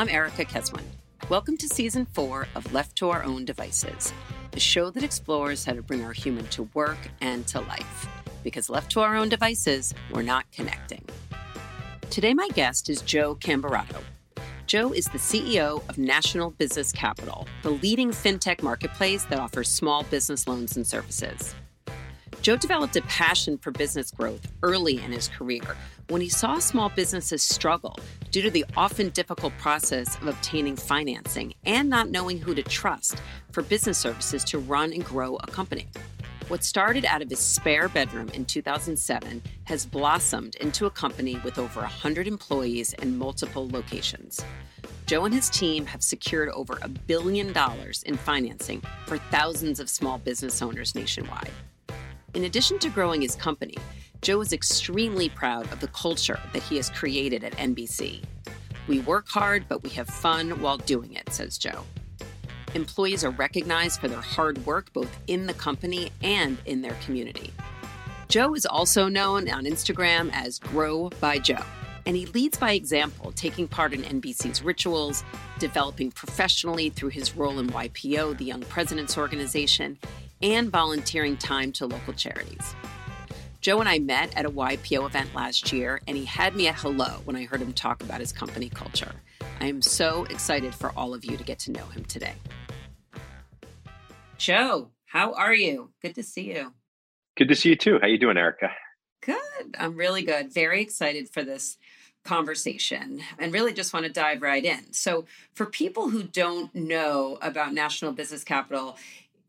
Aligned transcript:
I'm 0.00 0.08
Erica 0.08 0.46
Keswin. 0.46 0.80
Welcome 1.28 1.58
to 1.58 1.68
season 1.68 2.06
four 2.06 2.48
of 2.54 2.72
Left 2.72 2.96
to 2.96 3.10
Our 3.10 3.22
Own 3.22 3.44
Devices, 3.44 4.14
the 4.50 4.58
show 4.58 4.88
that 4.88 5.02
explores 5.04 5.66
how 5.66 5.74
to 5.74 5.82
bring 5.82 6.02
our 6.02 6.14
human 6.14 6.46
to 6.46 6.62
work 6.72 6.96
and 7.20 7.46
to 7.48 7.60
life. 7.60 8.08
Because 8.42 8.70
left 8.70 8.90
to 8.92 9.00
our 9.00 9.14
own 9.14 9.28
devices, 9.28 9.92
we're 10.10 10.22
not 10.22 10.50
connecting. 10.52 11.04
Today, 12.08 12.32
my 12.32 12.48
guest 12.54 12.88
is 12.88 13.02
Joe 13.02 13.34
Camberato. 13.34 14.02
Joe 14.66 14.90
is 14.94 15.04
the 15.04 15.18
CEO 15.18 15.86
of 15.90 15.98
National 15.98 16.52
Business 16.52 16.92
Capital, 16.92 17.46
the 17.62 17.68
leading 17.68 18.10
fintech 18.10 18.62
marketplace 18.62 19.24
that 19.24 19.38
offers 19.38 19.68
small 19.68 20.04
business 20.04 20.48
loans 20.48 20.78
and 20.78 20.86
services. 20.86 21.54
Joe 22.42 22.56
developed 22.56 22.96
a 22.96 23.02
passion 23.02 23.58
for 23.58 23.70
business 23.70 24.10
growth 24.10 24.50
early 24.62 24.96
in 25.02 25.12
his 25.12 25.28
career 25.28 25.76
when 26.08 26.22
he 26.22 26.30
saw 26.30 26.58
small 26.58 26.88
businesses 26.88 27.42
struggle 27.42 27.98
due 28.30 28.40
to 28.40 28.50
the 28.50 28.64
often 28.78 29.10
difficult 29.10 29.52
process 29.58 30.16
of 30.16 30.26
obtaining 30.26 30.74
financing 30.74 31.52
and 31.66 31.90
not 31.90 32.08
knowing 32.08 32.38
who 32.38 32.54
to 32.54 32.62
trust 32.62 33.20
for 33.52 33.62
business 33.62 33.98
services 33.98 34.42
to 34.44 34.58
run 34.58 34.90
and 34.94 35.04
grow 35.04 35.36
a 35.36 35.46
company. 35.48 35.86
What 36.48 36.64
started 36.64 37.04
out 37.04 37.20
of 37.20 37.28
his 37.28 37.40
spare 37.40 37.90
bedroom 37.90 38.30
in 38.30 38.46
2007 38.46 39.42
has 39.64 39.84
blossomed 39.84 40.54
into 40.56 40.86
a 40.86 40.90
company 40.90 41.38
with 41.44 41.58
over 41.58 41.80
100 41.80 42.26
employees 42.26 42.94
and 42.94 43.18
multiple 43.18 43.68
locations. 43.68 44.42
Joe 45.04 45.26
and 45.26 45.34
his 45.34 45.50
team 45.50 45.84
have 45.84 46.02
secured 46.02 46.48
over 46.50 46.78
a 46.80 46.88
billion 46.88 47.52
dollars 47.52 48.02
in 48.04 48.16
financing 48.16 48.82
for 49.06 49.18
thousands 49.18 49.78
of 49.78 49.90
small 49.90 50.16
business 50.16 50.62
owners 50.62 50.94
nationwide. 50.94 51.50
In 52.32 52.44
addition 52.44 52.78
to 52.78 52.90
growing 52.90 53.22
his 53.22 53.34
company, 53.34 53.76
Joe 54.22 54.40
is 54.40 54.52
extremely 54.52 55.28
proud 55.28 55.70
of 55.72 55.80
the 55.80 55.88
culture 55.88 56.38
that 56.52 56.62
he 56.62 56.76
has 56.76 56.88
created 56.88 57.42
at 57.42 57.56
NBC. 57.56 58.22
We 58.86 59.00
work 59.00 59.28
hard, 59.28 59.64
but 59.68 59.82
we 59.82 59.90
have 59.90 60.08
fun 60.08 60.60
while 60.60 60.78
doing 60.78 61.14
it, 61.14 61.32
says 61.32 61.58
Joe. 61.58 61.84
Employees 62.74 63.24
are 63.24 63.30
recognized 63.30 64.00
for 64.00 64.06
their 64.06 64.20
hard 64.20 64.64
work 64.64 64.92
both 64.92 65.10
in 65.26 65.46
the 65.46 65.54
company 65.54 66.10
and 66.22 66.56
in 66.66 66.82
their 66.82 66.94
community. 67.04 67.52
Joe 68.28 68.54
is 68.54 68.64
also 68.64 69.08
known 69.08 69.50
on 69.50 69.64
Instagram 69.64 70.30
as 70.32 70.60
Grow 70.60 71.08
by 71.20 71.38
Joe, 71.38 71.64
and 72.06 72.16
he 72.16 72.26
leads 72.26 72.56
by 72.56 72.72
example, 72.72 73.32
taking 73.32 73.66
part 73.66 73.92
in 73.92 74.02
NBC's 74.02 74.62
rituals, 74.62 75.24
developing 75.58 76.12
professionally 76.12 76.90
through 76.90 77.08
his 77.08 77.36
role 77.36 77.58
in 77.58 77.66
YPO, 77.70 78.38
the 78.38 78.44
Young 78.44 78.62
Presidents 78.62 79.18
Organization, 79.18 79.98
and 80.42 80.70
volunteering 80.70 81.36
time 81.36 81.72
to 81.72 81.86
local 81.86 82.12
charities. 82.12 82.74
Joe 83.60 83.80
and 83.80 83.88
I 83.88 83.98
met 83.98 84.34
at 84.36 84.46
a 84.46 84.50
YPO 84.50 85.04
event 85.04 85.34
last 85.34 85.70
year, 85.72 86.00
and 86.08 86.16
he 86.16 86.24
had 86.24 86.56
me 86.56 86.68
at 86.68 86.76
hello 86.76 87.20
when 87.24 87.36
I 87.36 87.44
heard 87.44 87.60
him 87.60 87.74
talk 87.74 88.02
about 88.02 88.20
his 88.20 88.32
company 88.32 88.70
culture. 88.70 89.12
I 89.60 89.66
am 89.66 89.82
so 89.82 90.24
excited 90.24 90.74
for 90.74 90.92
all 90.96 91.12
of 91.12 91.24
you 91.24 91.36
to 91.36 91.44
get 91.44 91.58
to 91.60 91.72
know 91.72 91.84
him 91.86 92.04
today. 92.06 92.34
Joe, 94.38 94.90
how 95.04 95.34
are 95.34 95.52
you? 95.52 95.90
Good 96.00 96.14
to 96.14 96.22
see 96.22 96.54
you. 96.54 96.72
Good 97.36 97.48
to 97.48 97.54
see 97.54 97.68
you 97.70 97.76
too. 97.76 97.98
How 98.00 98.06
you 98.06 98.16
doing, 98.16 98.38
Erica? 98.38 98.70
Good. 99.20 99.76
I'm 99.78 99.96
really 99.96 100.22
good. 100.22 100.52
Very 100.52 100.80
excited 100.80 101.28
for 101.28 101.42
this 101.42 101.76
conversation 102.24 103.20
and 103.38 103.52
really 103.52 103.72
just 103.72 103.92
want 103.92 104.06
to 104.06 104.12
dive 104.12 104.42
right 104.42 104.64
in. 104.64 104.92
So, 104.92 105.26
for 105.54 105.66
people 105.66 106.10
who 106.10 106.22
don't 106.22 106.74
know 106.74 107.38
about 107.42 107.74
National 107.74 108.12
Business 108.12 108.44
Capital, 108.44 108.96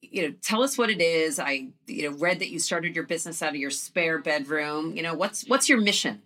you 0.02 0.24
know 0.24 0.34
tell 0.42 0.64
us 0.64 0.78
what 0.78 0.90
it 0.90 1.02
is. 1.02 1.40
I 1.40 1.70
you 1.88 2.10
know 2.10 2.18
read 2.18 2.40
that 2.40 2.50
you 2.50 2.60
started 2.60 2.96
your 2.96 3.06
business 3.06 3.42
out 3.42 3.50
of 3.50 3.56
your 3.56 3.70
spare 3.70 4.20
bedroom. 4.20 4.96
You 4.96 5.04
know 5.04 5.14
what's 5.14 5.48
what's 5.48 5.70
your 5.70 5.80
mission? 5.80 6.22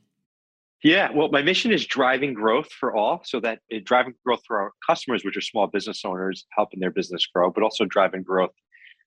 Yeah 0.83 1.11
well 1.11 1.29
my 1.29 1.41
mission 1.41 1.71
is 1.71 1.85
driving 1.85 2.33
growth 2.33 2.71
for 2.71 2.95
all 2.95 3.21
so 3.25 3.39
that 3.41 3.59
it, 3.69 3.85
driving 3.85 4.13
growth 4.25 4.41
for 4.47 4.59
our 4.59 4.71
customers 4.85 5.23
which 5.23 5.37
are 5.37 5.41
small 5.41 5.67
business 5.67 6.03
owners 6.05 6.45
helping 6.51 6.79
their 6.79 6.91
business 6.91 7.25
grow 7.25 7.51
but 7.51 7.63
also 7.63 7.85
driving 7.85 8.23
growth 8.23 8.53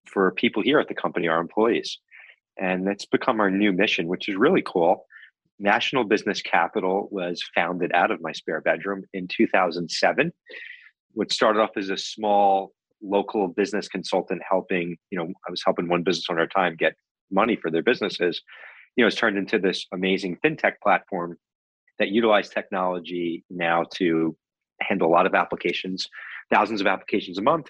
for 0.06 0.30
people 0.32 0.62
here 0.62 0.78
at 0.80 0.88
the 0.88 0.94
company 0.94 1.28
our 1.28 1.40
employees. 1.40 1.98
And 2.58 2.86
that's 2.86 3.06
become 3.06 3.40
our 3.40 3.50
new 3.50 3.72
mission 3.72 4.06
which 4.06 4.28
is 4.28 4.36
really 4.36 4.62
cool. 4.62 5.06
National 5.60 6.04
business 6.04 6.40
capital 6.40 7.08
was 7.10 7.42
founded 7.54 7.90
out 7.92 8.10
of 8.10 8.20
my 8.20 8.32
spare 8.32 8.60
bedroom 8.60 9.04
in 9.12 9.26
2007 9.28 10.32
what 11.12 11.32
started 11.32 11.60
off 11.60 11.76
as 11.76 11.88
a 11.90 11.96
small 11.96 12.72
local 13.02 13.48
business 13.48 13.88
consultant 13.88 14.42
helping, 14.48 14.96
you 15.10 15.18
know, 15.18 15.26
I 15.46 15.50
was 15.50 15.62
helping 15.64 15.88
one 15.88 16.02
business 16.02 16.26
owner 16.30 16.42
at 16.42 16.46
a 16.46 16.48
time 16.48 16.76
get 16.76 16.94
money 17.30 17.56
for 17.56 17.70
their 17.70 17.82
businesses, 17.82 18.42
you 18.96 19.04
know, 19.04 19.06
it's 19.06 19.16
turned 19.16 19.38
into 19.38 19.58
this 19.58 19.86
amazing 19.92 20.38
fintech 20.44 20.72
platform 20.82 21.36
that 21.98 22.08
utilize 22.08 22.48
technology 22.48 23.44
now 23.50 23.84
to 23.94 24.36
handle 24.80 25.08
a 25.08 25.12
lot 25.12 25.26
of 25.26 25.34
applications, 25.34 26.08
thousands 26.50 26.80
of 26.80 26.86
applications 26.86 27.38
a 27.38 27.42
month, 27.42 27.66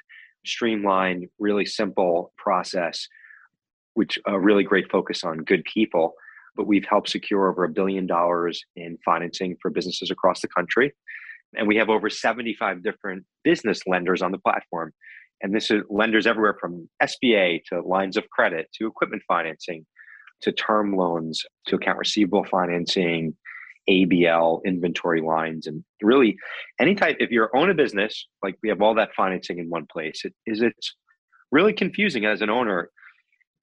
streamline, 0.47 1.29
really 1.39 1.67
simple 1.67 2.33
process, 2.37 3.07
which 3.95 4.19
a 4.27 4.39
really 4.39 4.65
great 4.65 4.91
focus 4.91 5.25
on 5.25 5.39
good 5.39 5.65
people. 5.65 6.15
But 6.57 6.67
we've 6.67 6.87
helped 6.89 7.11
secure 7.11 7.51
over 7.51 7.65
a 7.65 7.69
billion 7.69 8.07
dollars 8.07 8.65
in 8.77 8.99
financing 9.05 9.57
for 9.61 9.71
businesses 9.71 10.11
across 10.11 10.41
the 10.41 10.49
country. 10.49 10.93
And 11.57 11.67
we 11.67 11.77
have 11.77 11.89
over 11.89 12.11
75 12.11 12.83
different 12.83 13.25
business 13.45 13.81
lenders 13.87 14.23
on 14.23 14.33
the 14.33 14.39
platform. 14.39 14.93
And 15.41 15.55
this 15.55 15.71
is 15.71 15.83
lenders 15.89 16.27
everywhere 16.27 16.57
from 16.61 16.89
SBA 17.03 17.63
to 17.67 17.81
lines 17.83 18.17
of 18.17 18.29
credit 18.31 18.69
to 18.75 18.87
equipment 18.87 19.23
financing 19.29 19.87
to 20.43 20.53
term 20.53 20.97
loans 20.97 21.43
to 21.67 21.77
account 21.77 21.99
receivable 21.99 22.45
financing, 22.45 23.37
ABL, 23.89 24.61
inventory 24.65 25.21
lines, 25.21 25.67
and 25.67 25.83
really 26.03 26.37
any 26.81 26.95
type. 26.95 27.17
If 27.19 27.31
you 27.31 27.49
own 27.55 27.71
a 27.71 27.75
business, 27.75 28.27
like 28.43 28.57
we 28.63 28.69
have 28.69 28.83
all 28.83 28.95
that 28.95 29.15
financing 29.17 29.59
in 29.59 29.69
one 29.69 29.87
place, 29.91 30.23
it 30.25 30.35
is 30.47 30.63
it's 30.63 30.95
really 31.51 31.73
confusing 31.73 32.25
as 32.25 32.43
an 32.43 32.51
owner. 32.51 32.91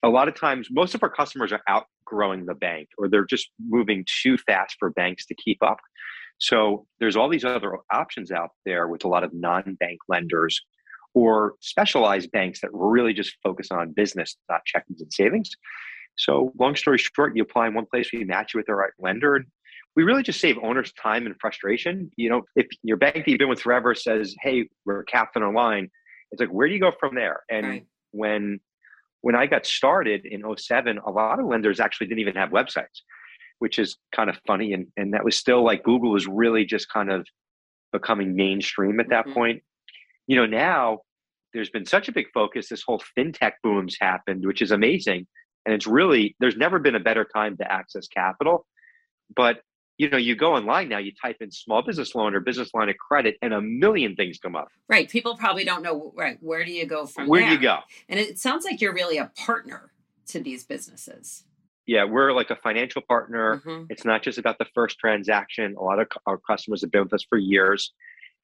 A 0.03 0.09
lot 0.09 0.27
of 0.27 0.35
times, 0.35 0.67
most 0.71 0.95
of 0.95 1.03
our 1.03 1.09
customers 1.09 1.51
are 1.51 1.61
outgrowing 1.67 2.45
the 2.45 2.53
bank 2.53 2.89
or 2.97 3.07
they're 3.07 3.25
just 3.25 3.49
moving 3.67 4.05
too 4.23 4.37
fast 4.37 4.75
for 4.79 4.91
banks 4.91 5.25
to 5.27 5.35
keep 5.35 5.61
up. 5.63 5.77
So 6.37 6.85
there's 6.99 7.15
all 7.15 7.29
these 7.29 7.45
other 7.45 7.77
options 7.91 8.31
out 8.31 8.49
there 8.65 8.87
with 8.87 9.05
a 9.05 9.07
lot 9.07 9.23
of 9.23 9.33
non-bank 9.33 9.99
lenders 10.09 10.61
or 11.15 11.55
specialized 11.61 12.29
banks 12.31 12.59
that 12.61 12.69
really 12.73 13.13
just 13.13 13.37
focus 13.41 13.69
on 13.71 13.93
business, 13.93 14.35
not 14.49 14.61
checkings 14.67 14.99
and 14.99 15.11
savings. 15.11 15.49
So, 16.17 16.51
long 16.59 16.75
story 16.75 16.97
short, 16.97 17.35
you 17.35 17.41
apply 17.41 17.67
in 17.67 17.73
one 17.73 17.87
place, 17.91 18.09
we 18.13 18.23
match 18.25 18.53
you 18.53 18.59
with 18.59 18.67
the 18.67 18.75
right 18.75 18.91
lender. 18.99 19.35
And 19.37 19.45
we 19.95 20.03
really 20.03 20.23
just 20.23 20.41
save 20.41 20.57
owners 20.61 20.91
time 21.01 21.25
and 21.25 21.35
frustration. 21.39 22.11
You 22.17 22.29
know, 22.29 22.41
if 22.55 22.67
your 22.83 22.97
bank 22.97 23.15
that 23.15 23.27
you've 23.27 23.39
been 23.39 23.49
with 23.49 23.61
forever 23.61 23.95
says, 23.95 24.35
hey, 24.41 24.67
we're 24.85 25.03
capped 25.03 25.37
on 25.37 25.43
our 25.43 25.53
line, 25.53 25.89
it's 26.31 26.39
like, 26.41 26.49
where 26.49 26.67
do 26.67 26.73
you 26.73 26.81
go 26.81 26.91
from 26.99 27.15
there? 27.15 27.43
And 27.49 27.65
right. 27.65 27.85
when 28.11 28.59
when 29.21 29.35
I 29.35 29.47
got 29.47 29.65
started 29.65 30.25
in 30.25 30.43
07, 30.55 30.99
a 30.99 31.09
lot 31.09 31.39
of 31.39 31.47
lenders 31.47 31.79
actually 31.79 32.07
didn't 32.07 32.19
even 32.19 32.35
have 32.35 32.49
websites, 32.49 33.01
which 33.57 33.79
is 33.79 33.97
kind 34.15 34.29
of 34.29 34.37
funny. 34.45 34.73
And, 34.73 34.85
and 34.97 35.13
that 35.15 35.25
was 35.25 35.35
still 35.35 35.63
like 35.63 35.81
Google 35.81 36.11
was 36.11 36.27
really 36.27 36.63
just 36.63 36.87
kind 36.89 37.09
of 37.09 37.25
becoming 37.91 38.35
mainstream 38.35 38.99
at 38.99 39.09
that 39.09 39.25
mm-hmm. 39.25 39.33
point 39.33 39.63
you 40.27 40.35
know, 40.35 40.45
now 40.45 40.99
there's 41.53 41.69
been 41.69 41.85
such 41.85 42.09
a 42.09 42.11
big 42.11 42.27
focus. 42.33 42.69
This 42.69 42.83
whole 42.85 43.01
fintech 43.17 43.53
boom's 43.63 43.97
happened, 43.99 44.45
which 44.45 44.61
is 44.61 44.71
amazing. 44.71 45.27
And 45.65 45.73
it's 45.73 45.87
really, 45.87 46.35
there's 46.39 46.57
never 46.57 46.79
been 46.79 46.95
a 46.95 46.99
better 46.99 47.25
time 47.33 47.57
to 47.57 47.71
access 47.71 48.07
capital. 48.07 48.67
But, 49.35 49.61
you 49.97 50.09
know, 50.09 50.17
you 50.17 50.35
go 50.35 50.53
online 50.53 50.89
now, 50.89 50.97
you 50.97 51.11
type 51.19 51.37
in 51.39 51.51
small 51.51 51.81
business 51.81 52.13
loan 52.13 52.35
or 52.35 52.41
business 52.41 52.69
line 52.73 52.89
of 52.89 52.97
credit, 52.97 53.37
and 53.41 53.53
a 53.53 53.61
million 53.61 54.15
things 54.15 54.37
come 54.37 54.55
up. 54.55 54.67
Right. 54.89 55.09
People 55.09 55.37
probably 55.37 55.63
don't 55.63 55.81
know, 55.81 56.13
right, 56.15 56.37
where 56.41 56.65
do 56.65 56.71
you 56.71 56.85
go 56.85 57.05
from 57.05 57.27
Where 57.27 57.47
do 57.47 57.53
you 57.53 57.59
go? 57.59 57.79
And 58.09 58.19
it 58.19 58.37
sounds 58.37 58.65
like 58.65 58.81
you're 58.81 58.93
really 58.93 59.17
a 59.17 59.31
partner 59.37 59.91
to 60.27 60.39
these 60.39 60.65
businesses. 60.65 61.45
Yeah, 61.87 62.03
we're 62.03 62.33
like 62.33 62.49
a 62.49 62.55
financial 62.55 63.01
partner. 63.01 63.61
Mm-hmm. 63.65 63.85
It's 63.89 64.03
not 64.03 64.23
just 64.23 64.37
about 64.37 64.57
the 64.57 64.65
first 64.73 64.97
transaction. 64.99 65.75
A 65.77 65.83
lot 65.83 65.99
of 65.99 66.07
our 66.25 66.37
customers 66.39 66.81
have 66.81 66.91
been 66.91 67.03
with 67.03 67.13
us 67.13 67.25
for 67.29 67.37
years 67.37 67.93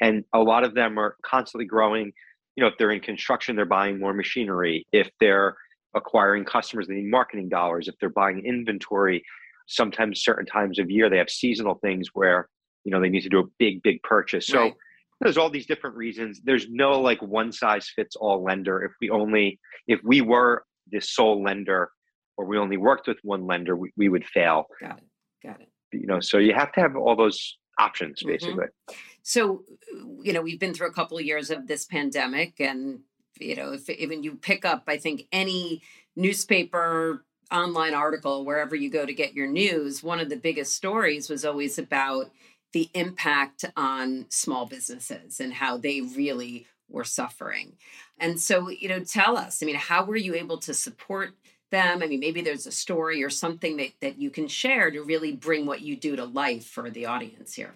and 0.02 0.26
a 0.34 0.40
lot 0.40 0.64
of 0.64 0.74
them 0.74 0.98
are 0.98 1.16
constantly 1.24 1.66
growing. 1.66 2.12
You 2.56 2.64
know 2.64 2.68
if 2.68 2.74
they're 2.78 2.92
in 2.92 3.00
construction 3.00 3.56
they're 3.56 3.66
buying 3.66 4.00
more 4.00 4.14
machinery. 4.14 4.86
If 4.92 5.10
they're 5.20 5.56
acquiring 5.96 6.46
customers 6.46 6.88
they 6.88 6.96
need 6.96 7.10
marketing 7.10 7.50
dollars. 7.50 7.88
If 7.88 7.96
they're 8.00 8.10
buying 8.10 8.46
inventory 8.46 9.24
sometimes 9.68 10.24
certain 10.24 10.46
times 10.46 10.80
of 10.80 10.90
year 10.90 11.10
they 11.10 11.18
have 11.18 11.30
seasonal 11.30 11.76
things 11.76 12.10
where 12.14 12.50
you 12.84 12.92
know 12.92 13.00
they 13.00 13.10
need 13.10 13.22
to 13.22 13.30
do 13.30 13.40
a 13.40 13.48
big 13.60 13.82
big 13.84 14.02
purchase. 14.04 14.48
So 14.48 14.60
right. 14.60 14.74
there's 15.22 15.38
all 15.38 15.50
these 15.50 15.68
different 15.68 15.96
reasons. 15.96 16.42
There's 16.44 16.68
no 16.70 17.00
like 17.00 17.22
one 17.22 17.52
size 17.52 17.90
fits 17.96 18.16
all 18.16 18.44
lender. 18.44 18.84
If 18.84 18.92
we 19.00 19.10
only 19.10 19.60
if 19.88 20.00
we 20.04 20.22
were 20.22 20.64
the 20.92 21.00
sole 21.00 21.42
lender 21.42 21.90
or 22.38 22.46
we 22.46 22.58
only 22.58 22.78
worked 22.78 23.08
with 23.08 23.18
one 23.24 23.46
lender 23.46 23.76
we, 23.76 23.92
we 23.96 24.10
would 24.10 24.26
fail. 24.26 24.66
Got 24.82 24.98
it. 24.98 25.04
Got 25.48 25.62
it. 25.62 25.70
You 25.94 26.08
know 26.08 26.20
so 26.20 26.38
you 26.38 26.54
have 26.54 26.72
to 26.74 26.82
have 26.82 26.96
all 26.96 27.16
those 27.16 27.58
options 27.80 28.20
mm-hmm. 28.20 28.30
basically. 28.30 28.66
mm-hmm. 28.66 28.96
So, 29.24 29.64
uh, 29.94 30.06
you 30.22 30.34
know, 30.34 30.42
we've 30.42 30.60
been 30.60 30.74
through 30.74 30.90
a 30.90 30.94
couple 30.94 31.18
of 31.18 31.26
years 31.26 31.50
of 31.50 31.68
this 31.68 31.86
pandemic, 31.86 32.60
and 32.60 33.02
you 33.40 33.56
know, 33.56 33.74
if 33.74 33.90
even 33.90 34.24
you 34.24 34.36
pick 34.36 34.66
up, 34.66 34.84
I 34.88 34.98
think 34.98 35.28
any 35.32 35.82
newspaper, 36.16 37.26
online 37.52 37.94
article, 37.94 38.46
wherever 38.46 38.76
you 38.76 38.90
go 38.90 39.06
to 39.06 39.14
get 39.14 39.34
your 39.34 39.48
news, 39.48 40.04
one 40.04 40.20
of 40.20 40.30
the 40.30 40.38
biggest 40.38 40.76
stories 40.76 41.30
was 41.30 41.44
always 41.44 41.78
about 41.78 42.32
the 42.74 42.90
impact 42.94 43.66
on 43.76 44.26
small 44.30 44.66
businesses 44.66 45.40
and 45.40 45.54
how 45.54 45.78
they 45.78 46.02
really 46.02 46.68
were 46.88 47.04
suffering. 47.04 47.74
And 48.18 48.40
so, 48.40 48.70
you 48.70 48.88
know, 48.88 49.00
tell 49.00 49.38
us, 49.38 49.62
I 49.62 49.66
mean, 49.66 49.76
how 49.76 50.06
were 50.06 50.16
you 50.16 50.36
able 50.36 50.58
to 50.60 50.74
support 50.74 51.32
them? 51.72 52.02
I 52.02 52.08
mean, 52.08 52.20
maybe 52.20 52.42
there's 52.42 52.68
a 52.68 52.72
story 52.72 53.24
or 53.24 53.30
something 53.30 53.78
that, 53.78 53.92
that 54.02 54.20
you 54.20 54.30
can 54.30 54.48
share 54.48 54.92
to 54.92 55.02
really 55.02 55.34
bring 55.34 55.66
what 55.66 55.82
you 55.82 55.96
do 55.96 56.16
to 56.16 56.26
life 56.26 56.66
for 56.66 56.90
the 56.90 57.06
audience 57.08 57.54
here. 57.54 57.74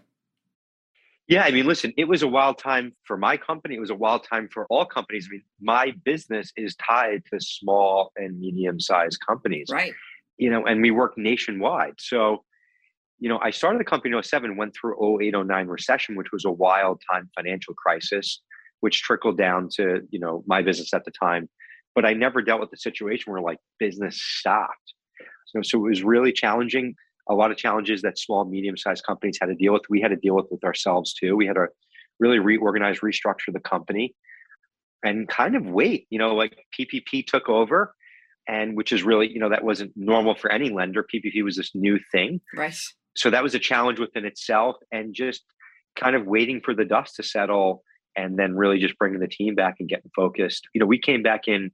Yeah, 1.28 1.44
I 1.44 1.52
mean, 1.52 1.66
listen, 1.66 1.92
it 1.98 2.08
was 2.08 2.22
a 2.22 2.28
wild 2.28 2.60
time 2.60 2.94
for 3.04 3.18
my 3.18 3.36
company. 3.36 3.76
It 3.76 3.80
was 3.80 3.90
a 3.90 3.96
wild 3.96 4.24
time 4.24 4.48
for 4.52 4.68
all 4.70 4.86
companies. 4.86 5.28
I 5.28 5.34
mean, 5.34 5.44
my 5.60 5.94
business 6.04 6.52
is 6.56 6.76
tied 6.76 7.24
to 7.34 7.40
small 7.40 8.12
and 8.16 8.40
medium 8.40 8.80
sized 8.80 9.20
companies. 9.28 9.68
Right. 9.72 9.94
You 10.38 10.52
know, 10.52 10.66
and 10.66 10.82
we 10.82 10.92
work 10.92 11.18
nationwide. 11.18 11.96
So, 11.98 12.44
you 13.20 13.28
know, 13.28 13.40
I 13.42 13.50
started 13.50 13.80
the 13.80 13.86
company 13.86 14.16
in 14.16 14.22
07, 14.22 14.56
went 14.56 14.76
through 14.80 15.24
08, 15.24 15.34
09 15.46 15.68
recession, 15.68 16.16
which 16.16 16.32
was 16.32 16.46
a 16.46 16.52
wild 16.52 17.02
time 17.12 17.30
financial 17.36 17.74
crisis, 17.74 18.42
which 18.82 19.02
trickled 19.02 19.38
down 19.38 19.70
to, 19.78 20.02
you 20.12 20.20
know, 20.20 20.44
my 20.46 20.62
business 20.62 20.94
at 20.94 21.06
the 21.06 21.12
time. 21.12 21.50
But 21.96 22.06
I 22.06 22.14
never 22.14 22.42
dealt 22.44 22.60
with 22.60 22.70
the 22.70 22.78
situation 22.78 23.34
where 23.34 23.42
like 23.42 23.58
business 23.80 24.22
stopped. 24.22 24.94
So, 25.48 25.62
so 25.64 25.80
it 25.80 25.90
was 25.90 26.04
really 26.04 26.34
challenging 26.34 26.94
a 27.30 27.34
lot 27.34 27.52
of 27.52 27.58
challenges 27.58 28.02
that 28.02 28.20
small, 28.20 28.46
medium 28.46 28.78
sized 28.78 29.04
companies 29.06 29.38
had 29.40 29.48
to 29.48 29.56
deal 29.56 29.74
with. 29.74 29.84
We 29.90 30.02
had 30.02 30.10
to 30.10 30.16
deal 30.16 30.36
with 30.36 30.46
with 30.52 30.64
ourselves 30.64 31.14
too. 31.14 31.36
We 31.36 31.48
had 31.48 31.56
to 31.56 31.68
really 32.20 32.40
reorganize, 32.40 33.00
restructure 33.00 33.52
the 33.52 33.60
company 33.60 34.16
and 35.04 35.28
kind 35.28 35.56
of 35.56 35.66
wait. 35.66 36.08
You 36.10 36.20
know, 36.20 36.36
like 36.36 36.58
PPP 36.78 37.26
took 37.26 37.50
over, 37.50 37.94
and 38.48 38.76
which 38.76 38.92
is 38.92 39.04
really, 39.04 39.32
you 39.32 39.40
know, 39.40 39.50
that 39.50 39.64
wasn't 39.64 39.92
normal 39.96 40.36
for 40.36 40.52
any 40.52 40.70
lender. 40.70 41.04
PPP 41.04 41.44
was 41.44 41.56
this 41.56 41.72
new 41.74 42.00
thing. 42.12 42.42
Right. 42.56 42.76
So 43.16 43.30
that 43.30 43.44
was 43.44 43.56
a 43.56 43.60
challenge 43.60 44.00
within 44.00 44.26
itself, 44.26 44.76
and 44.92 45.14
just 45.14 45.44
kind 45.96 46.16
of 46.16 46.26
waiting 46.26 46.62
for 46.64 46.74
the 46.74 46.86
dust 46.86 47.16
to 47.16 47.24
settle 47.24 47.84
and 48.18 48.38
then 48.38 48.56
really 48.56 48.80
just 48.80 48.98
bringing 48.98 49.20
the 49.20 49.28
team 49.28 49.56
back 49.56 49.76
and 49.80 49.90
getting 49.90 50.12
focused. 50.16 50.68
You 50.74 50.80
know, 50.80 50.86
we 50.86 51.00
came 51.00 51.22
back 51.22 51.48
in 51.48 51.72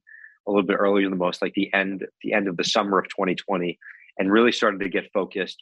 a 0.48 0.52
little 0.52 0.66
bit 0.66 0.78
earlier 0.80 1.10
than 1.10 1.18
most, 1.18 1.42
like 1.42 1.54
the 1.54 1.72
end 1.74 2.06
the 2.24 2.34
end 2.34 2.48
of 2.48 2.58
the 2.58 2.64
summer 2.64 3.00
of 3.00 3.06
2020 3.10 3.78
and 4.22 4.32
really 4.32 4.52
started 4.52 4.80
to 4.82 4.90
get 4.90 5.10
focused. 5.14 5.58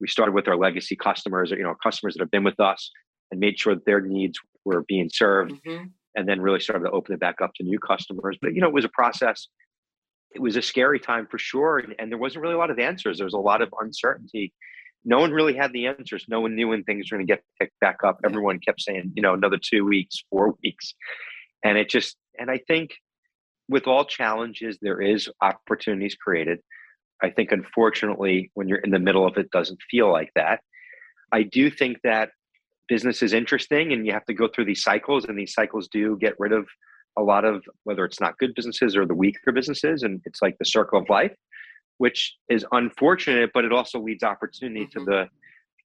We 0.00 0.08
started 0.08 0.34
with 0.34 0.48
our 0.48 0.56
legacy 0.56 0.96
customers, 0.96 1.52
you 1.52 1.62
know, 1.62 1.76
customers 1.80 2.14
that 2.14 2.20
have 2.20 2.32
been 2.32 2.42
with 2.42 2.58
us 2.58 2.90
and 3.30 3.38
made 3.38 3.58
sure 3.58 3.76
that 3.76 3.86
their 3.86 4.00
needs 4.00 4.40
were 4.64 4.82
being 4.88 5.08
served. 5.08 5.52
Mm-hmm. 5.52 5.84
And 6.14 6.28
then 6.28 6.42
really 6.42 6.60
started 6.60 6.84
to 6.84 6.90
open 6.90 7.14
it 7.14 7.20
back 7.20 7.40
up 7.40 7.54
to 7.54 7.62
new 7.62 7.78
customers. 7.78 8.36
But, 8.42 8.54
you 8.54 8.60
know, 8.60 8.66
it 8.66 8.74
was 8.74 8.84
a 8.84 8.90
process. 8.90 9.48
It 10.34 10.42
was 10.42 10.56
a 10.56 10.62
scary 10.62 11.00
time 11.00 11.26
for 11.30 11.38
sure. 11.38 11.78
And, 11.78 11.94
and 11.98 12.10
there 12.10 12.18
wasn't 12.18 12.42
really 12.42 12.54
a 12.54 12.58
lot 12.58 12.70
of 12.70 12.78
answers. 12.78 13.16
There 13.16 13.24
was 13.24 13.32
a 13.32 13.38
lot 13.38 13.62
of 13.62 13.72
uncertainty. 13.80 14.52
No 15.06 15.20
one 15.20 15.30
really 15.30 15.54
had 15.54 15.72
the 15.72 15.86
answers. 15.86 16.26
No 16.28 16.40
one 16.40 16.54
knew 16.54 16.68
when 16.68 16.84
things 16.84 17.10
were 17.10 17.16
going 17.16 17.26
to 17.26 17.32
get 17.32 17.42
picked 17.58 17.80
back 17.80 18.04
up. 18.04 18.20
Everyone 18.26 18.58
kept 18.58 18.82
saying, 18.82 19.12
you 19.14 19.22
know, 19.22 19.32
another 19.32 19.58
two 19.58 19.86
weeks, 19.86 20.22
four 20.28 20.54
weeks. 20.62 20.94
And 21.64 21.78
it 21.78 21.88
just, 21.88 22.16
and 22.38 22.50
I 22.50 22.58
think 22.58 22.90
with 23.70 23.86
all 23.86 24.04
challenges, 24.04 24.76
there 24.82 25.00
is 25.00 25.30
opportunities 25.40 26.14
created. 26.14 26.58
I 27.22 27.30
think, 27.30 27.52
unfortunately, 27.52 28.50
when 28.54 28.68
you're 28.68 28.78
in 28.78 28.90
the 28.90 28.98
middle 28.98 29.26
of 29.26 29.36
it, 29.36 29.50
doesn't 29.50 29.78
feel 29.90 30.10
like 30.10 30.30
that. 30.34 30.60
I 31.32 31.44
do 31.44 31.70
think 31.70 31.98
that 32.02 32.30
business 32.88 33.22
is 33.22 33.32
interesting 33.32 33.92
and 33.92 34.04
you 34.06 34.12
have 34.12 34.24
to 34.26 34.34
go 34.34 34.48
through 34.48 34.66
these 34.66 34.82
cycles, 34.82 35.24
and 35.24 35.38
these 35.38 35.54
cycles 35.54 35.88
do 35.88 36.16
get 36.20 36.34
rid 36.38 36.52
of 36.52 36.66
a 37.18 37.22
lot 37.22 37.44
of 37.44 37.62
whether 37.84 38.04
it's 38.04 38.20
not 38.20 38.38
good 38.38 38.54
businesses 38.54 38.96
or 38.96 39.06
the 39.06 39.14
weaker 39.14 39.52
businesses. 39.52 40.02
And 40.02 40.20
it's 40.24 40.42
like 40.42 40.56
the 40.58 40.64
circle 40.64 40.98
of 40.98 41.08
life, 41.08 41.34
which 41.98 42.34
is 42.48 42.66
unfortunate, 42.72 43.50
but 43.54 43.64
it 43.64 43.72
also 43.72 44.00
leads 44.00 44.22
opportunity 44.22 44.86
mm-hmm. 44.86 44.98
to 44.98 45.04
the 45.04 45.28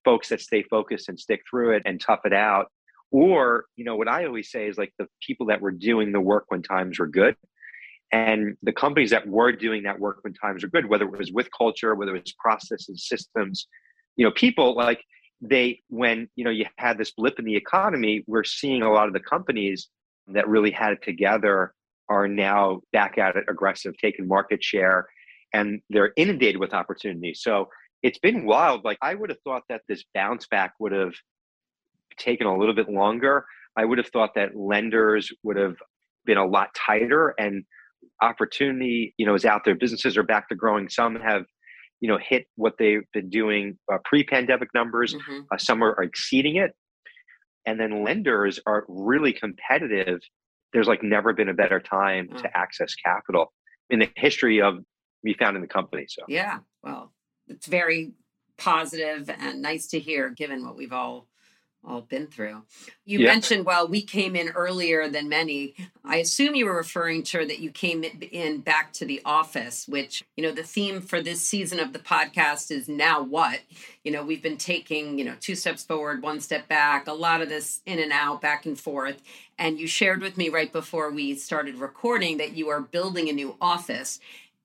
folks 0.06 0.30
that 0.30 0.42
stay 0.42 0.64
focused 0.64 1.10
and 1.10 1.20
stick 1.20 1.42
through 1.50 1.76
it 1.76 1.84
and 1.86 2.00
tough 2.00 2.22
it 2.26 2.34
out. 2.34 2.72
Or, 3.12 3.66
you 3.76 3.86
know, 3.86 3.96
what 3.96 4.08
I 4.08 4.26
always 4.26 4.50
say 4.52 4.68
is 4.68 4.78
like 4.78 4.94
the 4.98 5.08
people 5.26 5.48
that 5.48 5.62
were 5.62 5.72
doing 5.72 6.12
the 6.12 6.22
work 6.22 6.46
when 6.48 6.62
times 6.62 7.00
were 7.00 7.08
good 7.08 7.36
and 8.12 8.56
the 8.64 8.72
companies 8.72 9.10
that 9.12 9.28
were 9.28 9.52
doing 9.52 9.84
that 9.84 10.00
work 10.00 10.20
when 10.22 10.34
times 10.34 10.64
were 10.64 10.70
good, 10.70 10.86
whether 10.86 11.06
it 11.06 11.18
was 11.18 11.32
with 11.32 11.50
culture, 11.58 11.94
whether 11.96 12.16
it 12.16 12.22
was 12.24 12.34
processes, 12.40 13.08
systems, 13.08 13.68
you 14.16 14.26
know, 14.26 14.32
people 14.32 14.76
like 14.76 15.02
they, 15.42 15.82
when, 15.90 16.28
you 16.36 16.44
know, 16.44 16.50
you 16.50 16.66
had 16.78 16.98
this 16.98 17.12
blip 17.12 17.38
in 17.38 17.46
the 17.46 17.56
economy, 17.56 18.24
we're 18.28 18.44
seeing 18.44 18.82
a 18.82 18.92
lot 18.92 19.08
of 19.08 19.14
the 19.14 19.20
companies 19.20 19.90
that 20.28 20.48
really 20.48 20.72
had 20.72 20.94
it 20.94 21.04
together 21.04 21.74
are 22.10 22.28
now 22.28 22.80
back 22.94 23.18
at 23.18 23.36
it 23.36 23.44
aggressive, 23.50 23.94
taking 24.02 24.28
market 24.28 24.64
share, 24.64 25.08
and 25.54 25.82
they're 25.90 26.14
inundated 26.16 26.60
with 26.60 26.74
opportunities. 26.74 27.42
So 27.42 27.68
it's 28.04 28.20
been 28.20 28.46
wild. 28.46 28.86
Like 28.86 28.98
I 29.02 29.16
would 29.16 29.30
have 29.30 29.40
thought 29.44 29.64
that 29.70 29.82
this 29.88 30.04
bounce 30.14 30.48
back 30.48 30.74
would 30.80 30.94
have 30.94 31.14
taken 32.18 32.48
a 32.48 32.58
little 32.58 32.76
bit 32.76 32.90
longer. 32.90 33.46
I 33.76 33.86
would 33.86 33.98
have 33.98 34.08
thought 34.08 34.34
that 34.36 34.56
lenders 34.56 35.32
would 35.44 35.58
have 35.58 35.76
been 36.26 36.38
a 36.38 36.46
lot 36.46 36.70
tighter 36.74 37.36
and 37.38 37.64
opportunity, 38.22 39.14
you 39.18 39.26
know, 39.26 39.36
is 39.36 39.46
out 39.46 39.62
there. 39.66 39.76
Businesses 39.76 40.18
are 40.18 40.24
back 40.24 40.50
to 40.50 40.56
growing. 40.56 40.90
Some 40.90 41.16
have, 41.16 41.46
you 42.00 42.10
know, 42.10 42.18
hit 42.18 42.46
what 42.56 42.74
they've 42.78 43.04
been 43.14 43.30
doing 43.30 43.78
uh, 43.92 43.98
pre-pandemic 44.06 44.70
numbers. 44.74 45.14
Mm-hmm. 45.14 45.40
Uh, 45.52 45.58
some 45.58 45.84
are, 45.84 45.92
are 45.92 46.04
exceeding 46.04 46.58
it, 46.58 46.72
and 47.66 47.80
then 47.80 48.04
lenders 48.04 48.60
are 48.66 48.86
really 48.88 49.34
competitive. 49.34 50.20
There's 50.74 50.88
like 50.88 51.04
never 51.04 51.34
been 51.34 51.50
a 51.50 51.54
better 51.54 51.80
time 51.80 52.30
oh. 52.34 52.42
to 52.42 52.58
access 52.58 52.94
capital 52.96 53.54
in 53.90 54.00
the 54.00 54.10
history 54.16 54.62
of 54.62 54.80
me 55.24 55.36
founding 55.38 55.62
the 55.62 55.68
company. 55.68 56.06
So 56.10 56.24
yeah, 56.28 56.60
well, 56.84 57.14
it's 57.48 57.68
very 57.68 58.14
positive 58.58 59.30
and 59.30 59.62
nice 59.62 59.88
to 59.88 60.00
hear, 60.00 60.30
given 60.30 60.66
what 60.66 60.76
we've 60.76 60.94
all 60.94 61.28
all 61.88 62.02
been 62.02 62.28
through. 62.28 62.64
You 63.06 63.20
yeah. 63.20 63.28
mentioned, 63.28 63.66
well, 63.66 63.88
we 63.88 64.02
came 64.02 64.36
in 64.36 64.50
earlier 64.50 65.08
than 65.10 65.30
many. 65.30 65.76
I 66.04 66.18
assume 66.18 66.56
you 66.56 66.66
were 66.66 66.76
referring 66.76 67.24
to 67.24 67.46
that 67.46 67.60
you 67.60 67.72
came 67.72 68.04
in 68.04 68.60
back 68.60 68.94
to 68.94 69.06
the 69.06 69.22
office, 69.24 69.88
which, 69.88 70.24
you 70.36 70.44
know, 70.44 70.52
the 70.52 70.64
theme 70.64 71.02
for 71.02 71.22
this 71.22 71.42
season 71.42 71.80
of 71.80 71.94
the 71.94 72.00
podcast 72.00 72.72
is 72.72 72.90
now 72.90 73.24
what? 73.24 73.62
You 74.04 74.12
know, 74.12 74.24
we've 74.24 74.44
been 74.44 74.58
taking, 74.58 75.18
you 75.18 75.26
know, 75.26 75.36
two 75.40 75.56
steps 75.56 75.84
forward, 75.84 76.22
one 76.22 76.42
step 76.42 76.68
back, 76.68 77.08
a 77.08 77.14
lot 77.14 77.42
of 77.42 77.50
this 77.50 77.82
in 77.86 78.00
and 78.00 78.12
out, 78.12 78.42
back 78.42 78.66
and 78.66 78.78
forth. 78.78 79.22
And 79.58 79.80
you 79.80 79.88
shared 79.88 80.22
with 80.22 80.38
me 80.38 80.50
right 80.50 80.72
before 80.72 81.12
we 81.12 81.36
started 81.36 81.76
recording 81.76 82.38
that 82.38 82.56
you 82.56 82.70
are 82.70 82.82
building 82.82 83.30
a 83.30 83.34
new 83.34 83.56
office. 83.62 84.20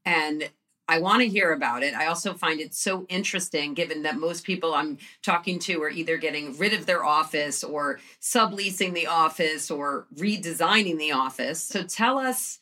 And 0.05 0.51
I 0.89 0.99
want 0.99 1.23
to 1.23 1.29
hear 1.29 1.53
about 1.53 1.83
it. 1.83 1.95
I 1.95 2.07
also 2.07 2.35
find 2.35 2.61
it 2.61 2.75
so 2.75 3.07
interesting 3.09 3.75
given 3.75 4.03
that 4.03 4.19
most 4.19 4.45
people 4.45 4.75
I'm 4.75 4.99
talking 5.23 5.59
to 5.61 5.83
are 5.83 5.91
either 5.91 6.17
getting 6.17 6.57
rid 6.59 6.75
of 6.75 6.87
their 6.87 7.05
office 7.05 7.63
or 7.63 8.01
subleasing 8.21 8.93
the 8.93 9.07
office 9.07 9.71
or 9.71 10.07
redesigning 10.17 10.99
the 10.99 11.13
office. 11.13 11.63
So 11.63 11.85
tell 11.85 12.19
us 12.19 12.59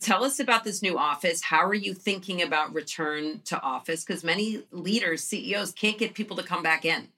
tell 0.00 0.24
us 0.24 0.40
about 0.40 0.64
this 0.64 0.82
new 0.82 0.96
office. 0.96 1.42
How 1.42 1.64
are 1.64 1.74
you 1.74 1.92
thinking 1.92 2.42
about 2.42 2.72
return 2.72 3.40
to 3.46 3.60
office 3.60 4.04
because 4.04 4.24
many 4.24 4.62
leaders, 4.70 5.24
CEOs 5.24 5.72
can't 5.72 5.98
get 5.98 6.14
people 6.14 6.36
to 6.36 6.42
come 6.42 6.62
back 6.62 6.84
in. 6.84 7.08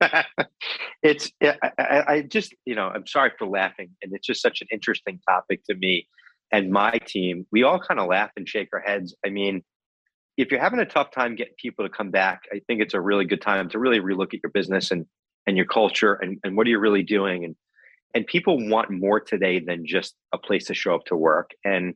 it's 1.02 1.32
I, 1.42 2.04
I 2.06 2.22
just, 2.22 2.54
you 2.64 2.76
know, 2.76 2.88
I'm 2.88 3.06
sorry 3.06 3.32
for 3.36 3.48
laughing 3.48 3.90
and 4.00 4.12
it's 4.14 4.26
just 4.26 4.40
such 4.40 4.62
an 4.62 4.68
interesting 4.70 5.20
topic 5.28 5.64
to 5.64 5.74
me 5.74 6.06
and 6.52 6.70
my 6.70 6.98
team, 7.06 7.46
we 7.52 7.62
all 7.62 7.78
kind 7.78 8.00
of 8.00 8.08
laugh 8.08 8.30
and 8.36 8.48
shake 8.48 8.68
our 8.72 8.80
heads. 8.80 9.14
I 9.24 9.28
mean, 9.28 9.62
if 10.36 10.50
you're 10.50 10.60
having 10.60 10.78
a 10.78 10.86
tough 10.86 11.10
time 11.10 11.34
getting 11.34 11.54
people 11.58 11.84
to 11.84 11.90
come 11.90 12.10
back, 12.10 12.42
I 12.52 12.60
think 12.66 12.80
it's 12.80 12.94
a 12.94 13.00
really 13.00 13.24
good 13.24 13.42
time 13.42 13.68
to 13.70 13.78
really 13.78 14.00
relook 14.00 14.32
at 14.34 14.40
your 14.42 14.52
business 14.52 14.90
and 14.90 15.04
and 15.46 15.56
your 15.56 15.66
culture 15.66 16.14
and, 16.14 16.38
and 16.44 16.56
what 16.56 16.66
are 16.66 16.70
you 16.70 16.78
really 16.78 17.02
doing? 17.02 17.44
And 17.44 17.56
and 18.14 18.26
people 18.26 18.68
want 18.68 18.90
more 18.90 19.20
today 19.20 19.60
than 19.60 19.86
just 19.86 20.14
a 20.32 20.38
place 20.38 20.66
to 20.66 20.74
show 20.74 20.94
up 20.94 21.04
to 21.06 21.16
work. 21.16 21.50
And 21.64 21.94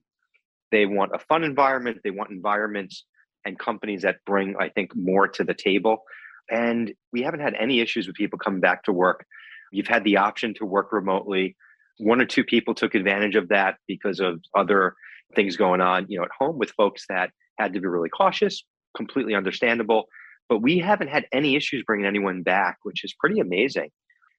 they 0.71 0.87
want 0.87 1.13
a 1.15 1.19
fun 1.19 1.45
environment 1.45 1.99
they 2.03 2.11
want 2.11 2.31
environments 2.31 3.05
and 3.45 3.59
companies 3.59 4.03
that 4.03 4.17
bring 4.25 4.55
i 4.61 4.69
think 4.69 4.95
more 4.97 5.29
to 5.29 5.45
the 5.45 5.55
table. 5.55 6.03
And 6.51 6.93
we 7.13 7.23
haven't 7.23 7.41
had 7.41 7.55
any 7.55 7.81
issues 7.81 8.07
with 8.07 8.17
people 8.17 8.39
coming 8.39 8.61
back 8.61 8.83
to 8.85 8.93
work. 8.93 9.25
You've 9.71 9.87
had 9.87 10.05
the 10.05 10.17
option 10.17 10.53
to 10.55 10.67
work 10.67 10.93
remotely 10.93 11.57
one 12.03 12.21
or 12.21 12.27
two 12.27 12.45
people 12.45 12.75
took 12.75 12.95
advantage 12.95 13.37
of 13.37 13.49
that 13.49 13.77
because 13.87 14.21
of 14.21 14.41
other 14.57 14.95
things 15.35 15.57
going 15.57 15.81
on, 15.81 16.07
you 16.09 16.19
know, 16.19 16.25
at 16.25 16.31
home 16.37 16.59
with 16.59 16.71
folks 16.73 17.05
that 17.09 17.31
had 17.59 17.73
to 17.73 17.81
be 17.81 17.87
really 17.87 18.09
cautious, 18.09 18.65
completely 18.97 19.35
understandable. 19.35 20.07
But 20.49 20.59
we 20.59 20.79
haven't 20.79 21.09
had 21.09 21.27
any 21.33 21.57
issues 21.57 21.85
bringing 21.87 22.07
anyone 22.07 22.43
back, 22.43 22.79
which 22.83 23.05
is 23.05 23.15
pretty 23.19 23.41
amazing. 23.41 23.91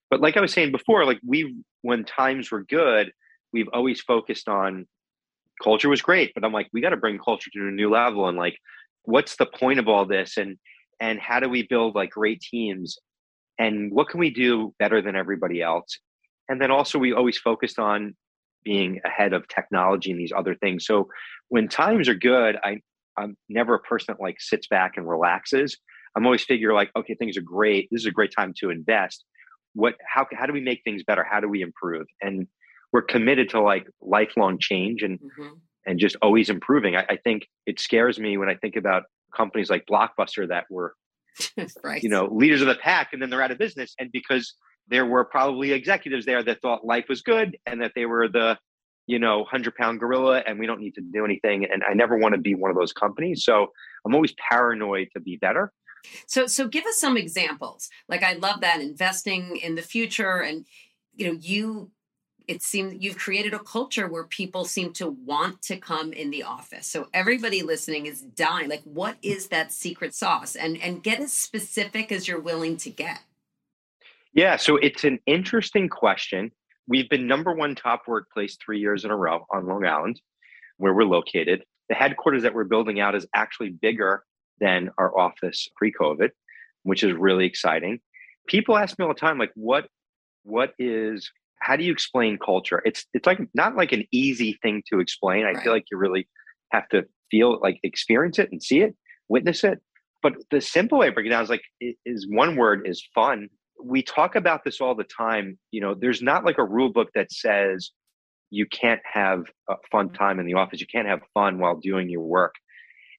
But 0.09 0.21
like 0.21 0.37
I 0.37 0.41
was 0.41 0.53
saying 0.53 0.71
before, 0.71 1.05
like 1.05 1.19
we, 1.25 1.55
when 1.81 2.03
times 2.03 2.51
were 2.51 2.63
good, 2.63 3.11
we've 3.51 3.69
always 3.73 4.01
focused 4.01 4.47
on 4.47 4.85
culture 5.63 5.89
was 5.89 6.01
great, 6.01 6.33
but 6.35 6.43
I'm 6.43 6.51
like, 6.51 6.67
we 6.73 6.81
got 6.81 6.89
to 6.89 6.97
bring 6.97 7.17
culture 7.17 7.49
to 7.53 7.67
a 7.67 7.71
new 7.71 7.89
level. 7.89 8.27
And 8.27 8.37
like, 8.37 8.57
what's 9.03 9.37
the 9.37 9.45
point 9.45 9.79
of 9.79 9.87
all 9.87 10.05
this? 10.05 10.37
And, 10.37 10.57
and 10.99 11.19
how 11.19 11.39
do 11.39 11.49
we 11.49 11.65
build 11.65 11.95
like 11.95 12.11
great 12.11 12.41
teams? 12.41 12.97
And 13.57 13.91
what 13.91 14.09
can 14.09 14.19
we 14.19 14.29
do 14.29 14.73
better 14.79 15.01
than 15.01 15.15
everybody 15.15 15.61
else? 15.61 15.99
And 16.53 16.61
then 16.61 16.71
also 16.71 16.97
we 16.97 17.13
always 17.13 17.37
focused 17.37 17.79
on 17.79 18.15
being 18.63 19.01
ahead 19.05 19.33
of 19.33 19.47
technology 19.47 20.11
and 20.11 20.19
these 20.19 20.31
other 20.35 20.55
things 20.55 20.85
so 20.85 21.07
when 21.49 21.67
times 21.67 22.07
are 22.07 22.15
good 22.15 22.55
i 22.63 22.77
i'm 23.17 23.35
never 23.49 23.75
a 23.75 23.79
person 23.79 24.13
that 24.13 24.23
like 24.23 24.39
sits 24.39 24.67
back 24.67 24.93
and 24.95 25.07
relaxes 25.07 25.77
I'm 26.15 26.25
always 26.25 26.43
figure 26.43 26.73
like, 26.73 26.91
okay, 26.95 27.15
things 27.15 27.37
are 27.37 27.41
great. 27.41 27.87
This 27.91 28.01
is 28.01 28.05
a 28.05 28.11
great 28.11 28.31
time 28.35 28.53
to 28.59 28.69
invest. 28.69 29.25
What, 29.73 29.95
how, 30.07 30.27
how 30.33 30.45
do 30.45 30.53
we 30.53 30.61
make 30.61 30.81
things 30.83 31.03
better? 31.03 31.23
How 31.23 31.39
do 31.39 31.47
we 31.47 31.61
improve? 31.61 32.05
And 32.21 32.47
we're 32.91 33.01
committed 33.01 33.49
to 33.49 33.61
like 33.61 33.87
lifelong 34.01 34.59
change 34.59 35.01
and, 35.01 35.19
mm-hmm. 35.19 35.53
and 35.87 35.99
just 35.99 36.15
always 36.21 36.49
improving. 36.49 36.95
I, 36.95 37.05
I 37.09 37.17
think 37.17 37.47
it 37.65 37.79
scares 37.79 38.19
me 38.19 38.37
when 38.37 38.49
I 38.49 38.55
think 38.55 38.75
about 38.75 39.03
companies 39.35 39.69
like 39.69 39.85
Blockbuster 39.89 40.47
that 40.49 40.65
were, 40.69 40.93
right. 41.83 42.03
you 42.03 42.09
know, 42.09 42.25
leaders 42.31 42.61
of 42.61 42.67
the 42.67 42.75
pack 42.75 43.09
and 43.13 43.21
then 43.21 43.31
they're 43.31 43.41
out 43.41 43.51
of 43.51 43.57
business. 43.57 43.95
And 43.97 44.11
because 44.11 44.53
there 44.87 45.05
were 45.05 45.23
probably 45.23 45.71
executives 45.71 46.25
there 46.25 46.43
that 46.43 46.61
thought 46.61 46.85
life 46.85 47.05
was 47.09 47.21
good 47.21 47.57
and 47.65 47.81
that 47.81 47.93
they 47.95 48.05
were 48.05 48.27
the 48.27 48.57
you 49.07 49.19
know 49.19 49.39
100 49.39 49.75
pound 49.75 49.99
gorilla 49.99 50.43
and 50.45 50.59
we 50.59 50.65
don't 50.65 50.79
need 50.79 50.95
to 50.95 51.01
do 51.01 51.25
anything 51.25 51.65
and 51.65 51.83
i 51.83 51.93
never 51.93 52.17
want 52.17 52.33
to 52.33 52.39
be 52.39 52.55
one 52.55 52.71
of 52.71 52.77
those 52.77 52.93
companies. 52.93 53.43
So 53.43 53.67
i'm 54.05 54.13
always 54.13 54.33
paranoid 54.49 55.09
to 55.13 55.19
be 55.19 55.37
better. 55.37 55.71
So 56.27 56.47
so 56.47 56.67
give 56.67 56.85
us 56.85 56.99
some 56.99 57.17
examples. 57.17 57.89
Like 58.07 58.23
i 58.23 58.33
love 58.33 58.61
that 58.61 58.81
investing 58.81 59.57
in 59.57 59.75
the 59.75 59.81
future 59.81 60.41
and 60.41 60.65
you 61.15 61.27
know 61.27 61.37
you 61.39 61.91
it 62.45 62.61
seems 62.61 63.01
you've 63.01 63.17
created 63.17 63.53
a 63.53 63.59
culture 63.59 64.07
where 64.07 64.25
people 64.25 64.65
seem 64.65 64.91
to 64.91 65.09
want 65.09 65.61
to 65.61 65.77
come 65.77 66.11
in 66.11 66.29
the 66.29 66.43
office. 66.43 66.85
So 66.87 67.07
everybody 67.13 67.61
listening 67.61 68.05
is 68.05 68.21
dying. 68.21 68.69
Like 68.69 68.83
what 68.83 69.15
is 69.21 69.47
that 69.47 69.71
secret 69.71 70.13
sauce? 70.13 70.55
And 70.55 70.81
and 70.81 71.03
get 71.03 71.19
as 71.19 71.31
specific 71.31 72.11
as 72.11 72.27
you're 72.27 72.41
willing 72.41 72.77
to 72.77 72.89
get 72.89 73.21
yeah, 74.33 74.55
so 74.55 74.77
it's 74.77 75.03
an 75.03 75.19
interesting 75.25 75.89
question. 75.89 76.51
We've 76.87 77.09
been 77.09 77.27
number 77.27 77.53
one 77.53 77.75
top 77.75 78.03
workplace 78.07 78.57
three 78.63 78.79
years 78.79 79.05
in 79.05 79.11
a 79.11 79.15
row 79.15 79.45
on 79.53 79.67
Long 79.67 79.85
Island, 79.85 80.19
where 80.77 80.93
we're 80.93 81.05
located. 81.05 81.63
The 81.89 81.95
headquarters 81.95 82.43
that 82.43 82.53
we're 82.53 82.63
building 82.63 82.99
out 82.99 83.15
is 83.15 83.27
actually 83.35 83.69
bigger 83.69 84.23
than 84.59 84.89
our 84.97 85.17
office 85.17 85.69
pre-COVID, 85.75 86.29
which 86.83 87.03
is 87.03 87.13
really 87.13 87.45
exciting. 87.45 87.99
People 88.47 88.77
ask 88.77 88.97
me 88.97 89.05
all 89.05 89.13
the 89.13 89.19
time, 89.19 89.37
like, 89.37 89.51
what, 89.55 89.87
what 90.43 90.73
is, 90.79 91.29
how 91.59 91.75
do 91.75 91.83
you 91.83 91.91
explain 91.91 92.37
culture? 92.43 92.81
It's 92.85 93.05
it's 93.13 93.25
like 93.25 93.39
not 93.53 93.75
like 93.77 93.91
an 93.91 94.03
easy 94.11 94.59
thing 94.61 94.83
to 94.91 94.99
explain. 94.99 95.45
I 95.45 95.51
right. 95.51 95.63
feel 95.63 95.71
like 95.71 95.85
you 95.91 95.97
really 95.97 96.27
have 96.71 96.89
to 96.89 97.05
feel 97.31 97.59
like 97.61 97.79
experience 97.83 98.39
it 98.39 98.51
and 98.51 98.61
see 98.61 98.81
it, 98.81 98.95
witness 99.29 99.63
it. 99.63 99.79
But 100.21 100.33
the 100.51 100.59
simple 100.59 100.97
way 100.97 101.07
of 101.07 101.13
breaking 101.13 101.31
down 101.31 101.43
is 101.43 101.49
like 101.49 101.63
is 101.79 102.27
one 102.29 102.57
word 102.57 102.85
is 102.85 103.05
fun 103.15 103.49
we 103.81 104.01
talk 104.01 104.35
about 104.35 104.63
this 104.63 104.81
all 104.81 104.95
the 104.95 105.05
time. 105.05 105.57
You 105.71 105.81
know, 105.81 105.95
there's 105.99 106.21
not 106.21 106.45
like 106.45 106.57
a 106.57 106.63
rule 106.63 106.91
book 106.91 107.09
that 107.15 107.31
says 107.31 107.91
you 108.49 108.65
can't 108.67 109.01
have 109.11 109.45
a 109.69 109.75
fun 109.91 110.07
mm-hmm. 110.07 110.15
time 110.15 110.39
in 110.39 110.45
the 110.45 110.53
office. 110.53 110.79
You 110.79 110.87
can't 110.91 111.07
have 111.07 111.21
fun 111.33 111.59
while 111.59 111.77
doing 111.77 112.09
your 112.09 112.21
work. 112.21 112.53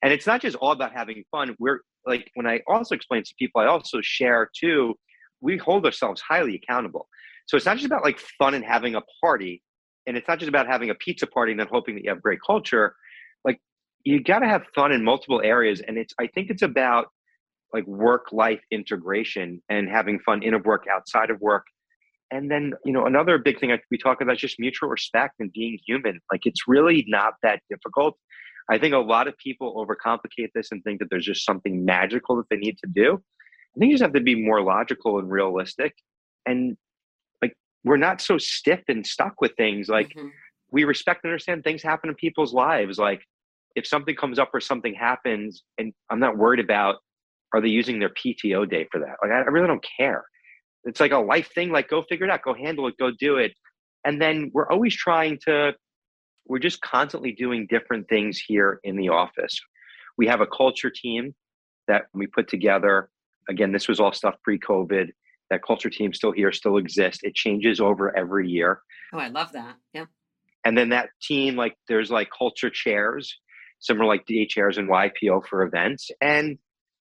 And 0.03 0.13
it's 0.13 0.27
not 0.27 0.43
just 0.43 0.57
all 0.57 0.73
about 0.73 0.93
having 0.93 1.25
fun. 1.31 1.57
We're 1.59 1.81
like, 2.07 2.31
when 2.35 2.47
I 2.47 2.61
also 2.69 2.95
explain 2.95 3.23
to 3.23 3.35
people, 3.39 3.61
I 3.61 3.67
also 3.67 3.99
share 4.03 4.51
too, 4.59 4.95
we 5.41 5.57
hold 5.57 5.87
ourselves 5.87 6.21
highly 6.21 6.55
accountable. 6.63 7.09
So 7.47 7.57
it's 7.57 7.67
not 7.67 7.77
just 7.77 7.87
about 7.87 8.05
like 8.05 8.21
fun 8.39 8.55
and 8.55 8.65
having 8.65 8.95
a 8.95 9.03
party. 9.23 9.63
And 10.07 10.17
it's 10.17 10.29
not 10.29 10.39
just 10.39 10.49
about 10.49 10.67
having 10.67 10.91
a 10.91 10.95
pizza 10.95 11.27
party 11.27 11.53
and 11.53 11.61
then 11.61 11.69
hoping 11.71 11.95
that 11.95 12.05
you 12.05 12.11
have 12.11 12.23
great 12.23 12.39
culture. 12.47 12.95
Like, 13.45 13.59
you 14.05 14.23
got 14.23 14.41
to 14.41 14.47
have 14.47 14.65
fun 14.75 14.93
in 14.93 15.03
multiple 15.03 15.41
areas. 15.43 15.81
And 15.81 15.97
it's, 15.97 16.13
I 16.21 16.27
think 16.27 16.51
it's 16.51 16.63
about 16.63 17.07
like 17.75 17.87
work 17.87 18.29
life 18.33 18.61
integration 18.71 19.61
and 19.69 19.89
having 19.89 20.19
fun 20.21 20.43
in 20.43 20.55
of 20.55 20.65
work 20.65 20.85
outside 20.91 21.29
of 21.29 21.41
work. 21.41 21.67
And 22.31 22.51
then 22.51 22.73
you 22.85 22.93
know 22.93 23.05
another 23.05 23.37
big 23.37 23.61
thing 23.61 23.77
we 23.91 23.99
talk 23.99 24.21
about 24.21 24.37
is 24.37 24.41
just 24.41 24.61
mutual 24.61 24.89
respect 24.89 25.35
and 25.41 25.53
being 25.53 25.79
human. 25.87 26.21
Like 26.33 26.47
it's 26.47 26.67
really 26.67 27.05
not 27.09 27.35
that 27.43 27.61
difficult. 27.69 28.17
I 28.71 28.79
think 28.79 28.95
a 28.95 28.99
lot 28.99 29.29
of 29.29 29.37
people 29.37 29.75
overcomplicate 29.77 30.49
this 30.55 30.69
and 30.71 30.83
think 30.83 31.01
that 31.01 31.11
there's 31.11 31.27
just 31.27 31.45
something 31.45 31.85
magical 31.85 32.37
that 32.37 32.47
they 32.49 32.57
need 32.57 32.79
to 32.79 32.89
do. 32.91 33.21
I 33.77 33.79
think 33.79 33.91
you 33.91 33.95
just 33.95 34.03
have 34.03 34.15
to 34.15 34.21
be 34.21 34.41
more 34.41 34.63
logical 34.63 35.19
and 35.19 35.31
realistic. 35.31 35.93
And 36.47 36.79
like 37.43 37.55
we're 37.85 37.99
not 37.99 38.23
so 38.23 38.39
stiff 38.39 38.81
and 38.89 39.07
stuck 39.07 39.41
with 39.41 39.53
things. 39.57 39.89
Like 39.89 40.11
mm-hmm. 40.11 40.29
we 40.71 40.85
respect 40.85 41.25
and 41.25 41.31
understand 41.31 41.63
things 41.63 41.83
happen 41.83 42.09
in 42.09 42.15
people's 42.15 42.55
lives. 42.55 42.99
Like 42.99 43.23
if 43.75 43.87
something 43.87 44.15
comes 44.15 44.39
up 44.39 44.51
or 44.55 44.61
something 44.61 44.95
happens 44.95 45.63
and 45.79 45.93
i'm 46.11 46.21
not 46.21 46.37
worried 46.37 46.61
about 46.61 46.97
are 47.55 47.61
they 47.61 47.69
using 47.69 48.01
their 48.01 48.11
PTO 48.11 48.69
day 48.69 48.87
for 48.91 48.99
that? 49.01 49.17
Like, 49.23 49.31
I, 49.31 49.39
I 49.39 49.47
really 49.47 49.69
don't 49.69 49.85
care. 49.97 50.25
It's 50.85 51.01
like 51.01 51.13
a 51.13 51.19
life 51.19 51.51
thing. 51.55 51.71
Like, 51.71 51.89
go 51.89 52.03
figure 52.03 52.27
it 52.27 52.33
out. 52.33 52.43
Go 52.43 52.53
handle 52.53 52.89
it. 52.89 52.97
Go 52.99 53.11
do 53.19 53.37
it. 53.37 53.53
And 54.05 54.21
then 54.21 54.51
we're 54.53 54.69
always 54.71 54.95
trying 54.95 55.39
to. 55.47 55.73
We're 56.47 56.59
just 56.59 56.83
constantly 56.83 57.33
doing 57.33 57.67
different 57.71 58.09
things 58.09 58.39
here 58.39 58.81
in 58.85 58.97
the 58.97 59.09
office. 59.09 59.59
We 60.19 60.27
have 60.27 60.43
a 60.43 60.47
culture 60.47 60.91
team 60.91 61.35
that 61.89 62.03
we 62.13 62.27
put 62.27 62.49
together. 62.49 63.09
Again, 63.49 63.73
this 63.73 63.89
was 63.89 64.01
all 64.01 64.13
stuff 64.13 64.35
pre-COVID. 64.43 65.09
That 65.51 65.63
culture 65.67 65.89
team 65.89 66.13
still 66.13 66.33
here, 66.33 66.53
still 66.53 66.77
exists. 66.77 67.21
It 67.23 67.35
changes 67.35 67.81
over 67.81 68.17
every 68.17 68.49
year. 68.49 68.81
Oh, 69.13 69.19
I 69.19 69.29
love 69.29 69.53
that. 69.53 69.77
Yeah. 69.95 70.07
And 70.67 70.77
then 70.77 70.91
that 70.91 71.11
team, 71.23 71.57
like, 71.57 71.77
there's 71.89 72.11
like 72.11 72.29
culture 72.37 72.71
chairs, 72.71 73.39
similar 73.81 74.07
like 74.07 74.27
DA 74.27 74.47
chairs 74.47 74.77
and 74.77 74.89
YPO 74.89 75.47
for 75.47 75.63
events. 75.63 76.11
And 76.21 76.59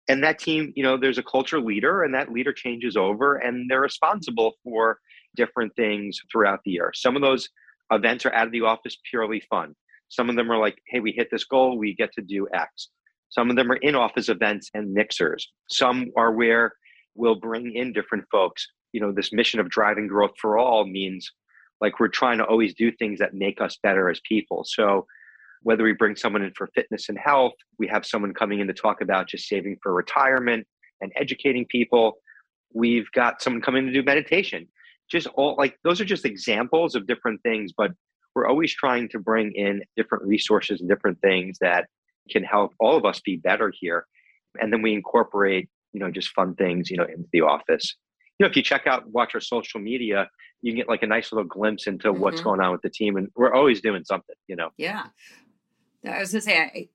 and 0.09 0.23
that 0.23 0.39
team 0.39 0.73
you 0.77 0.83
know 0.83 0.97
there's 0.97 1.19
a 1.19 1.23
culture 1.23 1.61
leader 1.61 2.03
and 2.03 2.15
that 2.15 2.33
leader 2.33 2.53
changes 2.53 2.97
over 2.97 3.37
and 3.37 3.71
they're 3.71 3.81
responsible 3.81 4.55
for 4.63 4.99
different 5.37 5.75
things 5.77 6.19
throughout 6.31 6.61
the 6.65 6.73
year. 6.73 6.93
Some 6.95 7.17
of 7.17 7.23
those 7.23 7.49
events 7.91 8.25
are 8.25 8.33
out 8.35 8.47
of 8.47 8.53
the 8.53 8.63
office 8.63 8.97
purely 9.11 9.43
fun. 9.51 9.75
Some 10.09 10.31
of 10.31 10.37
them 10.37 10.51
are 10.51 10.59
like 10.59 10.79
hey 10.89 11.01
we 11.01 11.13
hit 11.13 11.29
this 11.31 11.45
goal 11.45 11.79
we 11.79 11.95
get 11.95 12.13
to 12.15 12.23
do 12.23 12.47
x. 12.55 12.89
Some 13.31 13.51
of 13.51 13.57
them 13.57 13.71
are 13.71 13.77
in 13.77 13.95
office 13.95 14.29
events 14.29 14.71
and 14.75 14.93
mixers. 14.93 15.53
Some 15.69 16.11
are 16.17 16.33
where 16.33 16.73
we'll 17.15 17.41
bring 17.41 17.75
in 17.75 17.93
different 17.93 18.25
folks. 18.31 18.67
You 18.93 19.01
know 19.01 19.13
this 19.13 19.33
mission 19.33 19.61
of 19.61 19.69
driving 19.69 20.07
growth 20.07 20.35
for 20.41 20.59
all 20.59 20.87
means 20.87 21.31
like 21.81 21.99
we're 21.99 22.09
trying 22.09 22.39
to 22.39 22.45
always 22.45 22.75
do 22.75 22.93
things 22.93 23.19
that 23.19 23.35
make 23.35 23.61
us 23.61 23.79
better 23.83 24.09
as 24.09 24.21
people. 24.27 24.65
So 24.65 25.07
whether 25.65 25.83
we 25.83 25.93
bring 25.93 26.15
someone 26.15 26.43
in 26.43 26.53
for 26.53 26.69
fitness 26.75 27.09
and 27.09 27.19
health, 27.19 27.55
we 27.79 27.89
have 27.89 28.07
someone 28.07 28.33
coming 28.33 28.61
in 28.61 28.67
to 28.69 28.75
talk 28.75 29.01
about 29.01 29.29
just 29.29 29.49
saving 29.49 29.77
for 29.83 29.93
retirement 29.93 30.67
and 31.01 31.11
educating 31.17 31.67
people. 31.67 32.19
We've 32.73 33.11
got 33.13 33.43
someone 33.43 33.63
coming 33.63 33.87
to 33.87 33.93
do 33.93 34.03
meditation. 34.03 34.69
Just 35.11 35.27
all 35.35 35.57
like 35.57 35.77
those 35.83 36.01
are 36.01 36.05
just 36.05 36.25
examples 36.25 36.95
of 36.95 37.07
different 37.07 37.43
things, 37.43 37.73
but 37.77 37.93
we're 38.35 38.47
always 38.47 38.75
trying 38.75 39.09
to 39.11 39.19
bring 39.19 39.53
in 39.53 39.83
different 39.97 40.25
resources 40.25 40.81
and 40.81 40.89
different 40.89 41.21
things 41.21 41.59
that 41.61 41.87
can 42.31 42.45
help 42.45 42.73
all 42.79 42.97
of 42.97 43.05
us 43.05 43.21
be 43.21 43.37
better 43.37 43.73
here. 43.79 44.07
And 44.61 44.73
then 44.73 44.83
we 44.83 44.93
incorporate, 44.93 45.69
you 45.93 46.01
know, 46.01 46.11
just 46.11 46.31
fun 46.31 46.55
things, 46.57 46.91
you 46.91 46.97
know, 46.97 47.05
into 47.05 47.29
the 47.33 47.41
office. 47.41 47.97
You 48.39 48.45
know, 48.45 48.51
if 48.51 48.57
you 48.57 48.63
check 48.63 48.87
out, 48.87 49.09
watch 49.11 49.35
our 49.35 49.41
social 49.41 49.81
media, 49.81 50.29
you 50.63 50.73
can 50.73 50.79
get 50.79 50.89
like 50.89 51.03
a 51.03 51.07
nice 51.07 51.33
little 51.33 51.47
glimpse 51.47 51.87
into 51.87 52.11
mm-hmm. 52.11 52.21
what's 52.21 52.41
going 52.41 52.61
on 52.61 52.73
with 52.73 52.83
the 52.83 52.91
team. 52.91 53.17
And 53.17 53.29
we're 53.37 53.55
always 53.55 53.81
doing 53.81 54.05
something, 54.05 54.35
you 54.49 54.57
know? 54.57 54.71
Yeah. 54.77 55.07
I 56.07 56.19
was 56.21 56.33
going 56.33 56.41
to 56.41 56.47
say, 56.47 56.59
I, 56.59 56.89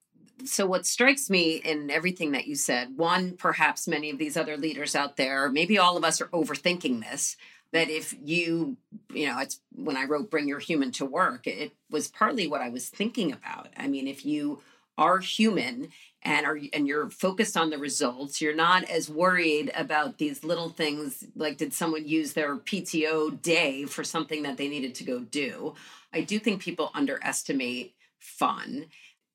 so 0.46 0.66
what 0.66 0.86
strikes 0.86 1.30
me 1.30 1.56
in 1.56 1.89
everything 1.89 2.32
that 2.32 2.48
you 2.48 2.56
said, 2.56 2.98
one, 2.98 3.36
perhaps 3.38 3.88
many 3.88 4.10
of 4.10 4.18
these 4.18 4.38
other 4.38 4.58
leaders 4.58 4.96
out 4.96 5.18
there, 5.18 5.50
maybe 5.50 5.78
all 5.78 5.98
of 5.98 6.04
us 6.04 6.22
are 6.22 6.28
overthinking 6.28 7.01
this. 7.01 7.36
That 7.72 7.89
if 7.89 8.16
you, 8.24 8.78
you 9.13 9.28
know, 9.28 9.38
it's 9.39 9.60
when 9.75 9.96
I 9.96 10.06
wrote 10.06 10.32
Bring 10.32 10.48
Your 10.48 10.58
Human 10.58 10.92
to 10.94 11.06
Work, 11.06 11.46
it 11.46 11.74
was 11.92 12.08
partly 12.08 12.48
what 12.48 12.62
I 12.62 12.70
was 12.70 12.89
thinking 12.89 13.32
about. 13.32 13.68
I 13.78 13.88
mean, 13.88 14.08
if 14.08 14.25
you 14.25 14.62
are 14.98 15.20
human 15.20 15.89
and 16.22 16.46
are 16.46 16.60
and 16.74 16.88
you're 16.88 17.10
focused 17.10 17.56
on 17.56 17.70
the 17.70 17.78
results 17.78 18.42
you're 18.42 18.54
not 18.54 18.84
as 18.89 19.10
worried 19.10 19.72
about 19.75 20.18
these 20.18 20.44
little 20.44 20.70
things 20.70 21.24
like 21.36 21.58
did 21.58 21.74
someone 21.74 22.06
use 22.06 22.34
their 22.34 22.58
PTO 22.58 23.42
day 23.42 23.86
for 23.86 24.04
something 24.04 24.44
that 24.44 24.58
they 24.58 24.68
needed 24.68 24.94
to 24.96 25.06
go 25.06 25.20
do 25.20 25.74
i 26.12 26.20
do 26.20 26.38
think 26.38 26.62
people 26.62 26.92
underestimate 26.94 27.94
fun. 28.20 28.88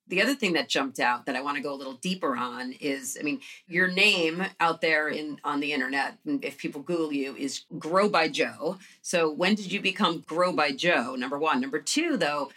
The 0.07 0.21
other 0.21 0.35
thing 0.35 0.53
that 0.53 0.69
jumped 0.69 1.01
out 1.01 1.25
that 1.27 1.35
I 1.37 1.41
want 1.41 1.57
to 1.57 1.63
go 1.63 1.73
a 1.73 1.77
little 1.77 1.95
deeper 1.95 2.37
on 2.37 2.73
is 2.73 3.17
I 3.19 3.23
mean, 3.23 3.39
mm-hmm. 3.39 3.73
your 3.73 3.89
name 3.89 4.45
out 4.61 4.81
there 4.81 5.09
in 5.09 5.39
on 5.45 5.61
the 5.61 5.73
internet, 5.73 6.19
if 6.27 6.59
people 6.59 6.83
Google 6.83 7.13
you, 7.13 7.35
is 7.37 7.65
Grow 7.79 8.09
by 8.09 8.29
Joe. 8.29 8.79
So 9.03 9.31
when 9.31 9.55
did 9.55 9.73
you 9.73 9.81
become 9.81 10.21
Grow 10.27 10.53
by 10.53 10.73
Joe? 10.73 11.15
Number 11.17 11.39
one. 11.39 11.61
Number 11.61 11.81
two, 11.81 12.17
though, 12.17 12.51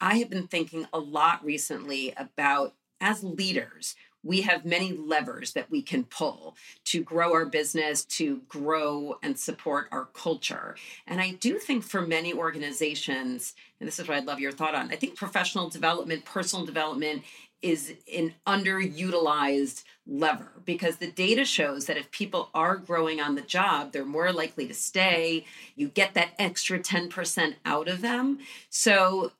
I 0.00 0.18
have 0.18 0.30
been 0.30 0.46
thinking 0.46 0.86
a 0.92 0.98
lot 0.98 1.44
recently 1.44 2.12
about 2.16 2.74
as 3.00 3.24
leaders, 3.24 3.96
we 4.24 4.42
have 4.42 4.64
many 4.64 4.92
levers 4.92 5.52
that 5.52 5.70
we 5.70 5.82
can 5.82 6.04
pull 6.04 6.56
to 6.84 7.02
grow 7.02 7.32
our 7.32 7.44
business, 7.44 8.04
to 8.04 8.42
grow 8.48 9.18
and 9.22 9.38
support 9.38 9.88
our 9.90 10.06
culture. 10.06 10.76
And 11.06 11.20
I 11.20 11.32
do 11.32 11.58
think 11.58 11.84
for 11.84 12.02
many 12.02 12.32
organizations, 12.32 13.54
and 13.80 13.86
this 13.86 13.98
is 13.98 14.08
what 14.08 14.16
I'd 14.16 14.26
love 14.26 14.40
your 14.40 14.52
thought 14.52 14.74
on, 14.74 14.92
I 14.92 14.96
think 14.96 15.16
professional 15.16 15.68
development, 15.68 16.24
personal 16.24 16.64
development 16.64 17.22
is 17.62 17.94
an 18.12 18.34
underutilized 18.46 19.84
lever 20.06 20.50
because 20.64 20.96
the 20.96 21.10
data 21.10 21.44
shows 21.44 21.86
that 21.86 21.96
if 21.96 22.10
people 22.10 22.50
are 22.52 22.76
growing 22.76 23.20
on 23.20 23.36
the 23.36 23.42
job, 23.42 23.92
they're 23.92 24.04
more 24.04 24.32
likely 24.32 24.66
to 24.66 24.74
stay. 24.74 25.44
You 25.76 25.88
get 25.88 26.14
that 26.14 26.30
extra 26.38 26.80
10% 26.80 27.54
out 27.64 27.88
of 27.88 28.00
them. 28.00 28.40
So, 28.68 29.32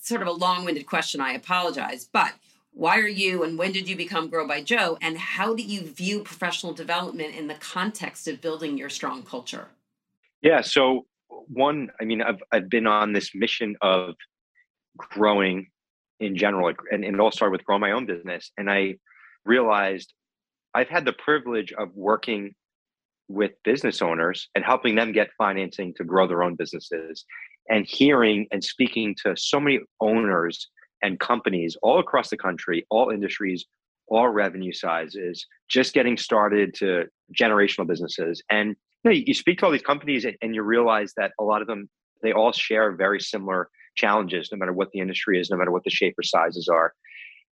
sort 0.00 0.22
of 0.22 0.28
a 0.28 0.32
long 0.32 0.64
winded 0.64 0.86
question, 0.86 1.20
I 1.20 1.32
apologize. 1.32 2.08
But 2.12 2.32
why 2.72 2.98
are 2.98 3.08
you 3.08 3.42
and 3.42 3.58
when 3.58 3.72
did 3.72 3.88
you 3.88 3.96
become 3.96 4.28
Grow 4.28 4.46
by 4.46 4.62
Joe? 4.62 4.96
And 5.00 5.18
how 5.18 5.54
do 5.54 5.62
you 5.62 5.82
view 5.82 6.22
professional 6.22 6.72
development 6.72 7.34
in 7.34 7.48
the 7.48 7.54
context 7.54 8.28
of 8.28 8.40
building 8.40 8.78
your 8.78 8.88
strong 8.88 9.22
culture? 9.22 9.68
Yeah. 10.42 10.60
So, 10.62 11.06
one, 11.28 11.90
I 12.00 12.04
mean, 12.04 12.22
I've, 12.22 12.42
I've 12.52 12.70
been 12.70 12.86
on 12.86 13.12
this 13.12 13.32
mission 13.34 13.76
of 13.82 14.14
growing 14.96 15.68
in 16.20 16.36
general, 16.36 16.72
and, 16.90 17.04
and 17.04 17.14
it 17.14 17.20
all 17.20 17.32
started 17.32 17.52
with 17.52 17.64
growing 17.64 17.80
my 17.80 17.92
own 17.92 18.06
business. 18.06 18.50
And 18.56 18.70
I 18.70 18.96
realized 19.44 20.12
I've 20.74 20.88
had 20.88 21.04
the 21.04 21.12
privilege 21.12 21.72
of 21.72 21.88
working 21.94 22.54
with 23.28 23.52
business 23.64 24.02
owners 24.02 24.48
and 24.54 24.64
helping 24.64 24.94
them 24.94 25.12
get 25.12 25.30
financing 25.38 25.94
to 25.94 26.04
grow 26.04 26.26
their 26.26 26.42
own 26.42 26.56
businesses 26.56 27.24
and 27.68 27.86
hearing 27.86 28.46
and 28.50 28.62
speaking 28.62 29.14
to 29.24 29.34
so 29.36 29.60
many 29.60 29.80
owners 30.00 30.68
and 31.02 31.18
companies 31.18 31.76
all 31.82 31.98
across 31.98 32.30
the 32.30 32.36
country, 32.36 32.86
all 32.90 33.10
industries, 33.10 33.66
all 34.08 34.28
revenue 34.28 34.72
sizes, 34.72 35.46
just 35.68 35.94
getting 35.94 36.16
started 36.16 36.74
to 36.74 37.04
generational 37.38 37.86
businesses. 37.86 38.42
And 38.50 38.76
you, 39.04 39.10
know, 39.10 39.16
you 39.16 39.34
speak 39.34 39.58
to 39.58 39.66
all 39.66 39.72
these 39.72 39.82
companies 39.82 40.26
and 40.42 40.54
you 40.54 40.62
realize 40.62 41.12
that 41.16 41.32
a 41.38 41.44
lot 41.44 41.62
of 41.62 41.68
them, 41.68 41.88
they 42.22 42.32
all 42.32 42.52
share 42.52 42.92
very 42.92 43.20
similar 43.20 43.68
challenges, 43.96 44.50
no 44.52 44.58
matter 44.58 44.72
what 44.72 44.90
the 44.92 45.00
industry 45.00 45.40
is, 45.40 45.48
no 45.50 45.56
matter 45.56 45.70
what 45.70 45.84
the 45.84 45.90
shape 45.90 46.14
or 46.18 46.22
sizes 46.22 46.68
are. 46.68 46.92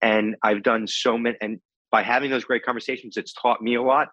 And 0.02 0.36
I've 0.42 0.62
done 0.62 0.86
so 0.86 1.16
many, 1.16 1.36
and 1.40 1.58
by 1.90 2.02
having 2.02 2.30
those 2.30 2.44
great 2.44 2.64
conversations, 2.64 3.16
it's 3.16 3.32
taught 3.32 3.62
me 3.62 3.74
a 3.76 3.82
lot. 3.82 4.08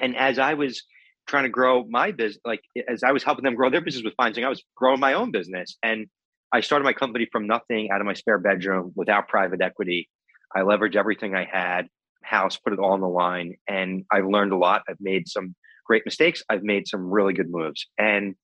And 0.00 0.16
as 0.16 0.38
I 0.38 0.54
was 0.54 0.82
trying 1.26 1.44
to 1.44 1.50
grow 1.50 1.84
my 1.88 2.12
business, 2.12 2.40
like 2.44 2.62
as 2.88 3.02
I 3.02 3.12
was 3.12 3.22
helping 3.22 3.44
them 3.44 3.54
grow 3.54 3.70
their 3.70 3.80
business 3.80 4.04
with 4.04 4.14
financing, 4.16 4.44
I 4.44 4.48
was 4.48 4.62
growing 4.76 5.00
my 5.00 5.14
own 5.14 5.30
business. 5.30 5.76
And 5.82 6.06
I 6.54 6.60
started 6.60 6.84
my 6.84 6.92
company 6.92 7.26
from 7.32 7.48
nothing 7.48 7.90
out 7.90 8.00
of 8.00 8.06
my 8.06 8.14
spare 8.14 8.38
bedroom 8.38 8.92
without 8.94 9.26
private 9.26 9.60
equity. 9.60 10.08
I 10.54 10.60
leveraged 10.60 10.94
everything 10.94 11.34
I 11.34 11.48
had, 11.52 11.88
house, 12.22 12.56
put 12.56 12.72
it 12.72 12.78
all 12.78 12.92
on 12.92 13.00
the 13.00 13.08
line, 13.08 13.56
and 13.66 14.04
I've 14.12 14.26
learned 14.26 14.52
a 14.52 14.56
lot. 14.56 14.82
I've 14.88 15.00
made 15.00 15.26
some 15.26 15.56
great 15.84 16.02
mistakes. 16.04 16.44
I've 16.48 16.62
made 16.62 16.86
some 16.86 17.10
really 17.10 17.32
good 17.32 17.50
moves. 17.50 17.88
And 17.98 18.36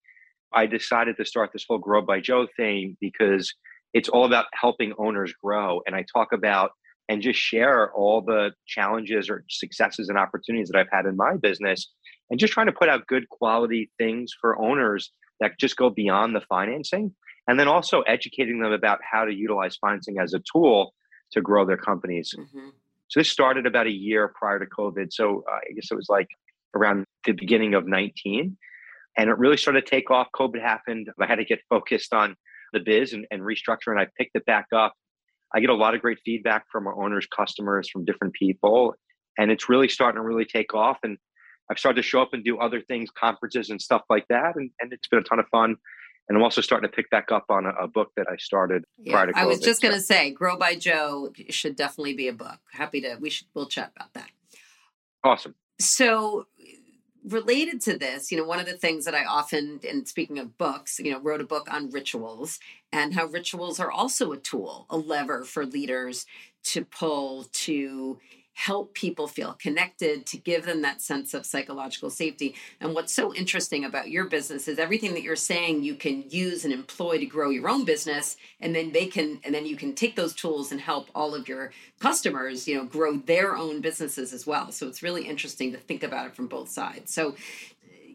I 0.52 0.66
decided 0.66 1.18
to 1.18 1.24
start 1.24 1.50
this 1.52 1.64
whole 1.68 1.78
Grow 1.78 2.02
by 2.02 2.18
Joe 2.18 2.48
thing 2.56 2.96
because 3.00 3.54
it's 3.94 4.08
all 4.08 4.24
about 4.24 4.46
helping 4.54 4.92
owners 4.98 5.32
grow. 5.40 5.80
And 5.86 5.94
I 5.94 6.04
talk 6.12 6.32
about 6.32 6.72
and 7.08 7.22
just 7.22 7.38
share 7.38 7.92
all 7.92 8.22
the 8.22 8.50
challenges 8.66 9.30
or 9.30 9.44
successes 9.48 10.08
and 10.08 10.18
opportunities 10.18 10.68
that 10.70 10.80
I've 10.80 10.90
had 10.90 11.06
in 11.06 11.16
my 11.16 11.36
business 11.40 11.88
and 12.28 12.40
just 12.40 12.52
trying 12.52 12.66
to 12.66 12.72
put 12.72 12.88
out 12.88 13.06
good 13.06 13.28
quality 13.28 13.88
things 13.98 14.32
for 14.40 14.60
owners 14.60 15.12
that 15.38 15.52
just 15.60 15.76
go 15.76 15.90
beyond 15.90 16.34
the 16.34 16.40
financing 16.40 17.14
and 17.48 17.58
then 17.58 17.68
also 17.68 18.02
educating 18.02 18.60
them 18.60 18.72
about 18.72 19.00
how 19.08 19.24
to 19.24 19.32
utilize 19.32 19.76
financing 19.76 20.18
as 20.18 20.34
a 20.34 20.40
tool 20.52 20.94
to 21.32 21.40
grow 21.40 21.64
their 21.64 21.76
companies. 21.76 22.34
Mm-hmm. 22.36 22.68
So 23.08 23.20
this 23.20 23.28
started 23.28 23.66
about 23.66 23.86
a 23.86 23.92
year 23.92 24.32
prior 24.38 24.58
to 24.58 24.66
COVID. 24.66 25.12
So 25.12 25.44
uh, 25.50 25.56
I 25.56 25.72
guess 25.74 25.88
it 25.90 25.96
was 25.96 26.08
like 26.08 26.28
around 26.74 27.04
the 27.24 27.32
beginning 27.32 27.74
of 27.74 27.86
19. 27.86 28.56
And 29.16 29.28
it 29.28 29.36
really 29.38 29.56
started 29.56 29.84
to 29.84 29.90
take 29.90 30.10
off. 30.10 30.28
COVID 30.34 30.60
happened. 30.60 31.08
I 31.20 31.26
had 31.26 31.36
to 31.36 31.44
get 31.44 31.60
focused 31.68 32.14
on 32.14 32.36
the 32.72 32.80
biz 32.80 33.12
and, 33.12 33.26
and 33.32 33.42
restructure, 33.42 33.88
and 33.88 33.98
I 33.98 34.06
picked 34.16 34.36
it 34.36 34.46
back 34.46 34.66
up. 34.74 34.94
I 35.52 35.58
get 35.58 35.70
a 35.70 35.74
lot 35.74 35.96
of 35.96 36.00
great 36.00 36.18
feedback 36.24 36.64
from 36.70 36.86
our 36.86 37.04
owners, 37.04 37.26
customers, 37.26 37.90
from 37.90 38.04
different 38.04 38.34
people. 38.34 38.94
And 39.36 39.50
it's 39.50 39.68
really 39.68 39.88
starting 39.88 40.20
to 40.20 40.22
really 40.22 40.44
take 40.44 40.74
off. 40.74 40.98
And 41.02 41.18
I've 41.68 41.78
started 41.78 42.02
to 42.02 42.06
show 42.06 42.22
up 42.22 42.30
and 42.32 42.44
do 42.44 42.58
other 42.58 42.80
things, 42.80 43.10
conferences 43.10 43.70
and 43.70 43.82
stuff 43.82 44.02
like 44.08 44.26
that. 44.28 44.54
And, 44.54 44.70
and 44.80 44.92
it's 44.92 45.08
been 45.08 45.18
a 45.18 45.24
ton 45.24 45.40
of 45.40 45.46
fun 45.50 45.76
and 46.30 46.36
I'm 46.36 46.44
also 46.44 46.60
starting 46.60 46.88
to 46.88 46.94
pick 46.94 47.10
back 47.10 47.32
up 47.32 47.46
on 47.48 47.66
a, 47.66 47.70
a 47.70 47.88
book 47.88 48.12
that 48.16 48.26
I 48.30 48.36
started 48.36 48.84
yeah, 49.02 49.14
prior 49.14 49.26
to 49.26 49.32
COVID. 49.32 49.36
I 49.36 49.46
was 49.46 49.58
just 49.58 49.82
going 49.82 49.94
to 49.94 50.00
say, 50.00 50.30
Grow 50.30 50.56
by 50.56 50.76
Joe 50.76 51.32
should 51.48 51.74
definitely 51.74 52.14
be 52.14 52.28
a 52.28 52.32
book. 52.32 52.60
Happy 52.70 53.00
to 53.00 53.16
we 53.20 53.30
should 53.30 53.48
we'll 53.52 53.66
chat 53.66 53.90
about 53.96 54.14
that. 54.14 54.30
Awesome. 55.24 55.56
So 55.80 56.46
related 57.24 57.80
to 57.82 57.98
this, 57.98 58.30
you 58.30 58.38
know, 58.38 58.44
one 58.44 58.60
of 58.60 58.66
the 58.66 58.76
things 58.76 59.06
that 59.06 59.14
I 59.14 59.24
often, 59.24 59.80
and 59.86 60.06
speaking 60.06 60.38
of 60.38 60.56
books, 60.56 61.00
you 61.00 61.10
know, 61.10 61.18
wrote 61.18 61.40
a 61.40 61.44
book 61.44 61.66
on 61.68 61.90
rituals 61.90 62.60
and 62.92 63.12
how 63.12 63.26
rituals 63.26 63.80
are 63.80 63.90
also 63.90 64.30
a 64.30 64.36
tool, 64.36 64.86
a 64.88 64.96
lever 64.96 65.42
for 65.42 65.66
leaders 65.66 66.26
to 66.62 66.84
pull 66.84 67.46
to 67.52 68.20
help 68.60 68.92
people 68.92 69.26
feel 69.26 69.54
connected, 69.54 70.26
to 70.26 70.36
give 70.36 70.66
them 70.66 70.82
that 70.82 71.00
sense 71.00 71.32
of 71.32 71.46
psychological 71.46 72.10
safety. 72.10 72.54
And 72.78 72.94
what's 72.94 73.12
so 73.12 73.34
interesting 73.34 73.86
about 73.86 74.10
your 74.10 74.26
business 74.26 74.68
is 74.68 74.78
everything 74.78 75.14
that 75.14 75.22
you're 75.22 75.34
saying 75.34 75.82
you 75.82 75.94
can 75.94 76.24
use 76.28 76.64
and 76.64 76.74
employ 76.74 77.16
to 77.18 77.24
grow 77.24 77.48
your 77.48 77.70
own 77.70 77.86
business, 77.86 78.36
and 78.60 78.74
then 78.74 78.92
they 78.92 79.06
can, 79.06 79.40
and 79.44 79.54
then 79.54 79.64
you 79.64 79.76
can 79.76 79.94
take 79.94 80.14
those 80.14 80.34
tools 80.34 80.72
and 80.72 80.80
help 80.80 81.08
all 81.14 81.34
of 81.34 81.48
your 81.48 81.72
customers, 82.00 82.68
you 82.68 82.76
know, 82.76 82.84
grow 82.84 83.16
their 83.16 83.56
own 83.56 83.80
businesses 83.80 84.34
as 84.34 84.46
well. 84.46 84.70
So 84.72 84.86
it's 84.86 85.02
really 85.02 85.26
interesting 85.26 85.72
to 85.72 85.78
think 85.78 86.02
about 86.02 86.26
it 86.26 86.36
from 86.36 86.46
both 86.46 86.68
sides. 86.68 87.14
So, 87.14 87.36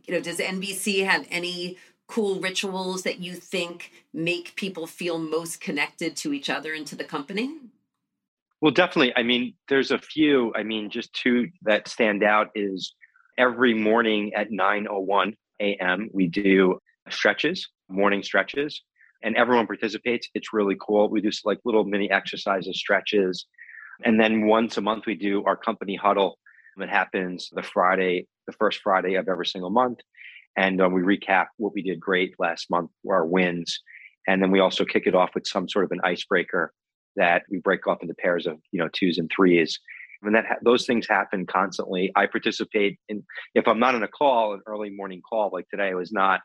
you 0.03 0.13
know, 0.13 0.21
does 0.21 0.38
NBC 0.38 1.05
have 1.05 1.25
any 1.31 1.77
cool 2.05 2.39
rituals 2.39 3.01
that 3.01 3.19
you 3.19 3.34
think 3.34 3.91
make 4.13 4.55
people 4.55 4.86
feel 4.86 5.17
most 5.17 5.60
connected 5.60 6.15
to 6.17 6.34
each 6.34 6.51
other 6.51 6.75
and 6.75 6.86
to 6.86 6.95
the 6.95 7.03
company? 7.03 7.58
Well, 8.61 8.71
definitely. 8.71 9.13
I 9.15 9.23
mean, 9.23 9.53
there's 9.69 9.91
a 9.91 9.97
few. 9.99 10.53
I 10.55 10.63
mean, 10.63 10.89
just 10.89 11.13
two 11.13 11.47
that 11.63 11.87
stand 11.87 12.23
out 12.23 12.47
is 12.55 12.93
every 13.37 13.73
morning 13.73 14.33
at 14.33 14.49
9:01 14.51 15.33
a.m. 15.61 16.09
we 16.13 16.27
do 16.27 16.79
stretches, 17.09 17.67
morning 17.89 18.23
stretches, 18.23 18.81
and 19.23 19.35
everyone 19.35 19.67
participates. 19.67 20.29
It's 20.33 20.53
really 20.53 20.75
cool. 20.79 21.09
We 21.09 21.21
do 21.21 21.29
like 21.43 21.59
little 21.65 21.83
mini 21.83 22.09
exercises, 22.09 22.79
stretches, 22.79 23.45
and 24.03 24.19
then 24.19 24.47
once 24.47 24.77
a 24.77 24.81
month 24.81 25.05
we 25.05 25.15
do 25.15 25.43
our 25.45 25.57
company 25.57 25.95
huddle. 25.95 26.37
It 26.77 26.89
happens 26.89 27.49
the 27.53 27.63
Friday, 27.63 28.27
the 28.47 28.53
first 28.53 28.81
Friday 28.81 29.15
of 29.15 29.29
every 29.29 29.45
single 29.45 29.69
month, 29.69 29.99
and 30.57 30.81
uh, 30.81 30.89
we 30.89 31.01
recap 31.01 31.47
what 31.57 31.73
we 31.73 31.81
did 31.81 31.99
great 31.99 32.35
last 32.37 32.69
month, 32.69 32.91
our 33.09 33.25
wins, 33.25 33.79
and 34.27 34.41
then 34.41 34.51
we 34.51 34.59
also 34.59 34.83
kick 34.85 35.03
it 35.07 35.15
off 35.15 35.35
with 35.35 35.47
some 35.47 35.69
sort 35.69 35.85
of 35.85 35.91
an 35.91 36.01
icebreaker 36.03 36.73
that 37.15 37.43
we 37.49 37.60
break 37.60 37.88
off 37.88 38.01
into 38.01 38.13
pairs 38.15 38.47
of 38.47 38.60
you 38.71 38.80
know 38.80 38.89
twos 38.93 39.17
and 39.17 39.32
threes 39.36 39.80
and 40.23 40.34
that 40.34 40.45
ha- 40.45 40.56
those 40.63 40.86
things 40.86 41.08
happen 41.08 41.45
constantly 41.45 42.12
i 42.15 42.25
participate 42.25 42.99
in 43.10 43.23
if 43.54 43.67
i'm 43.67 43.80
not 43.80 43.95
on 43.95 44.04
a 44.04 44.08
call 44.08 44.54
an 44.54 44.62
early 44.67 44.89
morning 44.89 45.21
call 45.28 45.49
like 45.51 45.67
today 45.69 45.89
i 45.89 45.93
was 45.93 46.12
not 46.12 46.41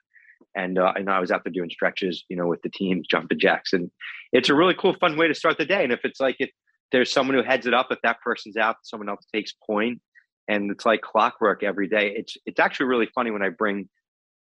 and 0.55 0.79
uh, 0.79 0.93
know 0.93 1.13
I 1.13 1.21
was 1.21 1.31
out 1.31 1.45
there 1.45 1.53
doing 1.53 1.71
stretches, 1.71 2.25
you 2.29 2.37
know, 2.37 2.47
with 2.47 2.63
the 2.63 2.71
team, 2.71 3.03
jumping 3.09 3.39
jacks, 3.39 3.73
and 3.73 3.91
it's 4.33 4.49
a 4.49 4.55
really 4.55 4.75
cool, 4.75 4.95
fun 4.95 5.17
way 5.17 5.29
to 5.29 5.35
start 5.35 5.59
the 5.59 5.65
day. 5.65 5.85
And 5.85 5.93
if 5.93 6.01
it's 6.05 6.21
like 6.21 6.37
if 6.39 6.51
there's 6.93 7.13
someone 7.13 7.37
who 7.37 7.43
heads 7.43 7.67
it 7.67 7.75
up, 7.75 7.89
if 7.91 7.99
that 8.03 8.21
person's 8.21 8.57
out, 8.57 8.77
someone 8.83 9.09
else 9.09 9.25
takes 9.33 9.53
point, 9.67 10.01
and 10.49 10.71
it's 10.71 10.85
like 10.85 11.03
clockwork 11.03 11.63
every 11.63 11.89
day. 11.89 12.13
It's 12.17 12.37
it's 12.47 12.61
actually 12.61 12.87
really 12.87 13.09
funny 13.15 13.31
when 13.31 13.43
I 13.43 13.51
bring, 13.51 13.89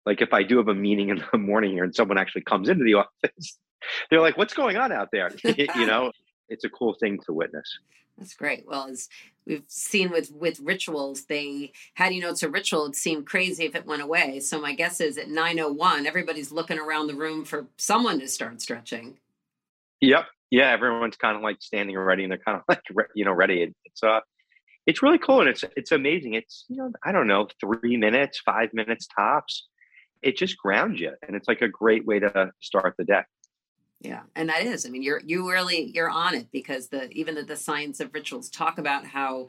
like, 0.07 0.20
if 0.20 0.33
I 0.33 0.42
do 0.42 0.59
have 0.59 0.68
a 0.68 0.74
meeting 0.74 1.11
in 1.11 1.22
the 1.33 1.38
morning 1.38 1.72
here 1.72 1.85
and 1.85 1.94
someone 1.94 2.18
actually 2.18 2.42
comes 2.42 2.68
into 2.68 2.85
the 2.85 2.94
office, 2.94 3.59
they're 4.10 4.20
like, 4.20 4.36
"What's 4.36 4.54
going 4.54 4.76
on 4.76 4.92
out 4.92 5.08
there?" 5.12 5.30
you 5.44 5.86
know, 5.86 6.12
it's 6.48 6.64
a 6.64 6.70
cool 6.70 6.94
thing 6.94 7.18
to 7.26 7.32
witness. 7.32 7.78
That's 8.18 8.34
great. 8.34 8.64
Well, 8.66 8.88
as 8.88 9.08
we've 9.46 9.64
seen 9.66 10.10
with 10.10 10.30
with 10.32 10.60
rituals, 10.60 11.24
they 11.24 11.72
how 11.94 12.08
do 12.08 12.14
you 12.14 12.20
know 12.20 12.30
it's 12.30 12.42
a 12.42 12.48
ritual? 12.48 12.86
It 12.86 12.96
seemed 12.96 13.26
crazy 13.26 13.64
if 13.64 13.74
it 13.74 13.86
went 13.86 14.02
away. 14.02 14.40
So 14.40 14.60
my 14.60 14.74
guess 14.74 15.00
is 15.00 15.18
at 15.18 15.28
nine 15.28 15.58
oh 15.58 15.72
one, 15.72 16.06
everybody's 16.06 16.52
looking 16.52 16.78
around 16.78 17.08
the 17.08 17.14
room 17.14 17.44
for 17.44 17.66
someone 17.76 18.20
to 18.20 18.28
start 18.28 18.60
stretching. 18.60 19.18
Yep. 20.00 20.26
Yeah, 20.50 20.70
everyone's 20.70 21.16
kind 21.16 21.36
of 21.36 21.42
like 21.42 21.60
standing 21.60 21.98
ready, 21.98 22.22
and 22.22 22.30
they're 22.30 22.38
kind 22.38 22.58
of 22.58 22.62
like 22.68 23.08
you 23.14 23.24
know 23.24 23.32
ready. 23.32 23.72
It's 23.84 24.02
uh, 24.02 24.20
it's 24.86 25.02
really 25.02 25.18
cool, 25.18 25.40
and 25.40 25.48
it's 25.48 25.64
it's 25.76 25.90
amazing. 25.92 26.34
It's 26.34 26.64
you 26.68 26.76
know 26.76 26.92
I 27.04 27.10
don't 27.10 27.26
know 27.26 27.48
three 27.60 27.96
minutes, 27.96 28.40
five 28.44 28.72
minutes 28.72 29.08
tops. 29.08 29.66
It 30.22 30.36
just 30.36 30.56
grounds 30.56 31.00
you, 31.00 31.12
and 31.26 31.36
it's 31.36 31.48
like 31.48 31.62
a 31.62 31.68
great 31.68 32.06
way 32.06 32.20
to 32.20 32.52
start 32.60 32.94
the 32.96 33.04
day. 33.04 33.22
Yeah, 34.00 34.22
and 34.35 34.48
that 34.48 34.62
is. 34.62 34.85
I 34.85 34.90
mean, 34.90 35.02
you're 35.02 35.20
you 35.24 35.50
really 35.50 35.90
you're 35.94 36.11
on 36.11 36.35
it 36.35 36.48
because 36.52 36.88
the 36.88 37.11
even 37.12 37.35
the, 37.35 37.42
the 37.42 37.57
science 37.57 38.00
of 38.00 38.12
rituals 38.12 38.50
talk 38.50 38.78
about 38.78 39.07
how 39.07 39.48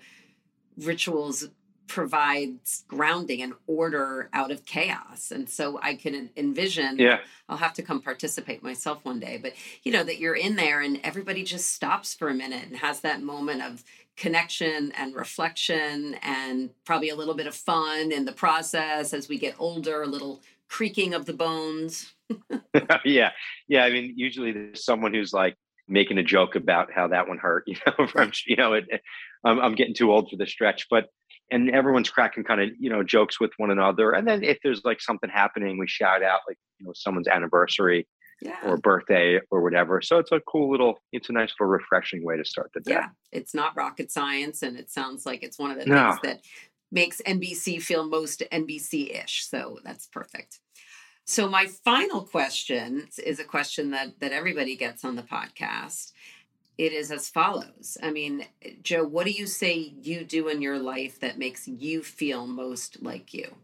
rituals 0.78 1.50
provides 1.88 2.84
grounding 2.88 3.42
and 3.42 3.54
order 3.68 4.30
out 4.34 4.50
of 4.50 4.66
chaos 4.66 5.30
and 5.32 5.48
so 5.48 5.80
i 5.84 5.94
can 5.94 6.30
envision 6.36 6.98
yeah 6.98 7.20
i'll 7.48 7.58
have 7.58 7.74
to 7.74 7.84
come 7.84 8.02
participate 8.02 8.64
myself 8.64 9.04
one 9.04 9.20
day 9.20 9.38
but 9.42 9.54
you 9.84 9.92
know 9.92 10.04
that 10.04 10.20
you're 10.20 10.36
in 10.36 10.56
there 10.56 10.82
and 10.82 11.00
everybody 11.04 11.44
just 11.44 11.72
stops 11.72 12.14
for 12.14 12.28
a 12.28 12.34
minute 12.34 12.66
and 12.66 12.78
has 12.78 13.02
that 13.02 13.22
moment 13.22 13.62
of 13.62 13.84
connection 14.18 14.92
and 14.98 15.14
reflection 15.14 16.16
and 16.24 16.70
probably 16.86 17.10
a 17.10 17.16
little 17.16 17.36
bit 17.36 17.48
of 17.48 17.54
fun 17.54 18.12
in 18.12 18.26
the 18.26 18.32
process 18.32 19.14
as 19.14 19.30
we 19.30 19.38
get 19.38 19.56
older 19.60 20.02
a 20.02 20.08
little 20.08 20.42
creaking 20.70 21.14
of 21.14 21.26
the 21.26 21.34
bones 21.34 22.16
yeah, 23.06 23.32
yeah. 23.68 23.84
I 23.84 23.90
mean, 23.90 24.14
usually 24.16 24.52
there's 24.52 24.86
someone 24.86 25.14
who's 25.14 25.34
like 25.34 25.56
making 25.88 26.18
a 26.18 26.24
joke 26.24 26.56
about 26.56 26.92
how 26.94 27.08
that 27.08 27.28
one 27.28 27.38
hurt. 27.38 27.66
You 27.68 27.78
know, 27.86 28.08
from 28.08 28.32
you 28.48 28.56
know, 28.56 28.74
it, 28.74 28.86
I'm, 29.44 29.60
I'm 29.60 29.76
getting 29.76 29.94
too 29.94 30.12
old 30.12 30.30
for 30.30 30.38
the 30.38 30.48
stretch, 30.48 30.88
but 30.90 31.06
and 31.52 31.70
everyone's 31.70 32.10
cracking 32.10 32.44
kind 32.44 32.62
of 32.62 32.70
you 32.80 32.90
know 32.90 33.04
jokes 33.04 33.40
with 33.40 33.52
one 33.58 33.72
another. 33.72 34.12
And 34.12 34.28
then 34.28 34.44
if 34.44 34.58
there's 34.64 34.84
like 34.84 35.02
something 35.02 35.30
happening, 35.30 35.78
we 35.78 35.88
shout 35.88 36.24
out 36.24 36.42
like 36.48 36.58
you 36.80 36.88
know 36.88 36.94
someone's 36.96 37.28
anniversary. 37.28 38.08
yeah. 38.42 38.60
or 38.66 38.76
birthday 38.76 39.40
or 39.50 39.62
whatever. 39.62 40.02
So 40.02 40.20
it's 40.20 40.34
a 40.34 40.42
cool 40.42 40.70
little, 40.70 41.00
it's 41.14 41.30
a 41.30 41.32
nice 41.32 41.54
little 41.58 41.72
refreshing 41.72 42.22
way 42.22 42.36
to 42.36 42.44
start 42.44 42.70
the 42.74 42.82
day. 42.82 42.92
Yeah, 42.92 43.08
it's 43.32 43.54
not 43.54 43.78
rocket 43.78 44.12
science, 44.12 44.62
and 44.62 44.78
it 44.78 44.92
sounds 44.92 45.26
like 45.26 45.42
it's 45.42 45.58
one 45.58 45.72
of 45.72 45.80
the 45.80 45.86
no. 45.86 46.10
things 46.10 46.20
that 46.24 46.42
makes 46.96 47.22
NBC 47.22 47.80
feel 47.80 48.08
most 48.08 48.42
NBC 48.52 49.24
ish. 49.24 49.46
So 49.46 49.78
that's 49.84 50.08
perfect. 50.08 50.60
So 51.26 51.48
my 51.48 51.68
final 51.68 52.24
question 52.24 53.08
is 53.24 53.40
a 53.40 53.44
question 53.44 53.92
that 53.92 54.20
that 54.20 54.32
everybody 54.32 54.76
gets 54.76 55.06
on 55.06 55.16
the 55.16 55.22
podcast. 55.22 56.14
It 56.78 56.92
is 56.92 57.12
as 57.12 57.30
follows. 57.30 57.98
I 58.04 58.12
mean, 58.12 58.46
Joe, 58.82 59.04
what 59.04 59.26
do 59.26 59.32
you 59.32 59.46
say 59.46 59.94
you 60.02 60.26
do 60.26 60.50
in 60.50 60.62
your 60.62 60.80
life 60.80 61.20
that 61.22 61.38
makes 61.38 61.68
you 61.68 62.04
feel 62.04 62.48
most 62.48 63.02
like 63.02 63.34
you? 63.34 63.56